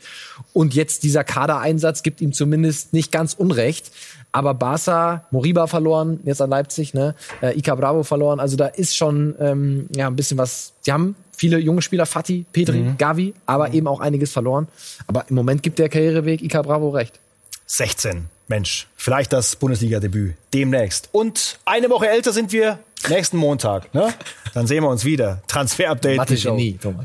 Und 0.52 0.74
jetzt 0.74 1.02
dieser 1.02 1.24
Kadereinsatz 1.24 2.02
gibt 2.02 2.20
ihm 2.20 2.32
zumindest 2.32 2.92
nicht 2.92 3.12
ganz 3.12 3.34
Unrecht. 3.34 3.90
Aber 4.32 4.54
Barca, 4.54 5.26
Moriba 5.30 5.66
verloren, 5.66 6.20
jetzt 6.24 6.42
an 6.42 6.50
Leipzig, 6.50 6.92
ne? 6.92 7.14
Äh, 7.40 7.58
Ika 7.58 7.74
Bravo 7.74 8.02
verloren. 8.02 8.40
Also 8.40 8.56
da 8.56 8.66
ist 8.66 8.96
schon 8.96 9.34
ähm, 9.40 9.88
ja 9.94 10.06
ein 10.06 10.16
bisschen 10.16 10.38
was. 10.38 10.74
Sie 10.82 10.92
haben 10.92 11.16
viele 11.36 11.58
junge 11.58 11.82
Spieler, 11.82 12.04
Fatih, 12.04 12.44
Petri, 12.52 12.80
mhm. 12.80 12.98
Gavi, 12.98 13.34
aber 13.46 13.68
mhm. 13.68 13.74
eben 13.74 13.86
auch 13.86 14.00
einiges 14.00 14.32
verloren. 14.32 14.68
Aber 15.06 15.24
im 15.28 15.34
Moment 15.34 15.62
gibt 15.62 15.78
der 15.78 15.88
Karriereweg 15.88 16.42
Ika 16.42 16.62
Bravo 16.62 16.90
recht. 16.90 17.18
16. 17.66 18.26
Mensch, 18.48 18.86
vielleicht 18.96 19.32
das 19.32 19.56
Bundesliga-Debüt 19.56 20.34
demnächst. 20.54 21.10
Und 21.12 21.58
eine 21.66 21.90
Woche 21.90 22.08
älter 22.08 22.32
sind 22.32 22.50
wir 22.50 22.78
nächsten 23.08 23.36
Montag. 23.36 23.92
Ne? 23.94 24.12
Dann 24.54 24.66
sehen 24.66 24.82
wir 24.82 24.88
uns 24.90 25.04
wieder. 25.04 25.42
Transfer-Update. 25.48 26.18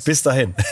Bis 0.05 0.23
dahin. 0.23 0.55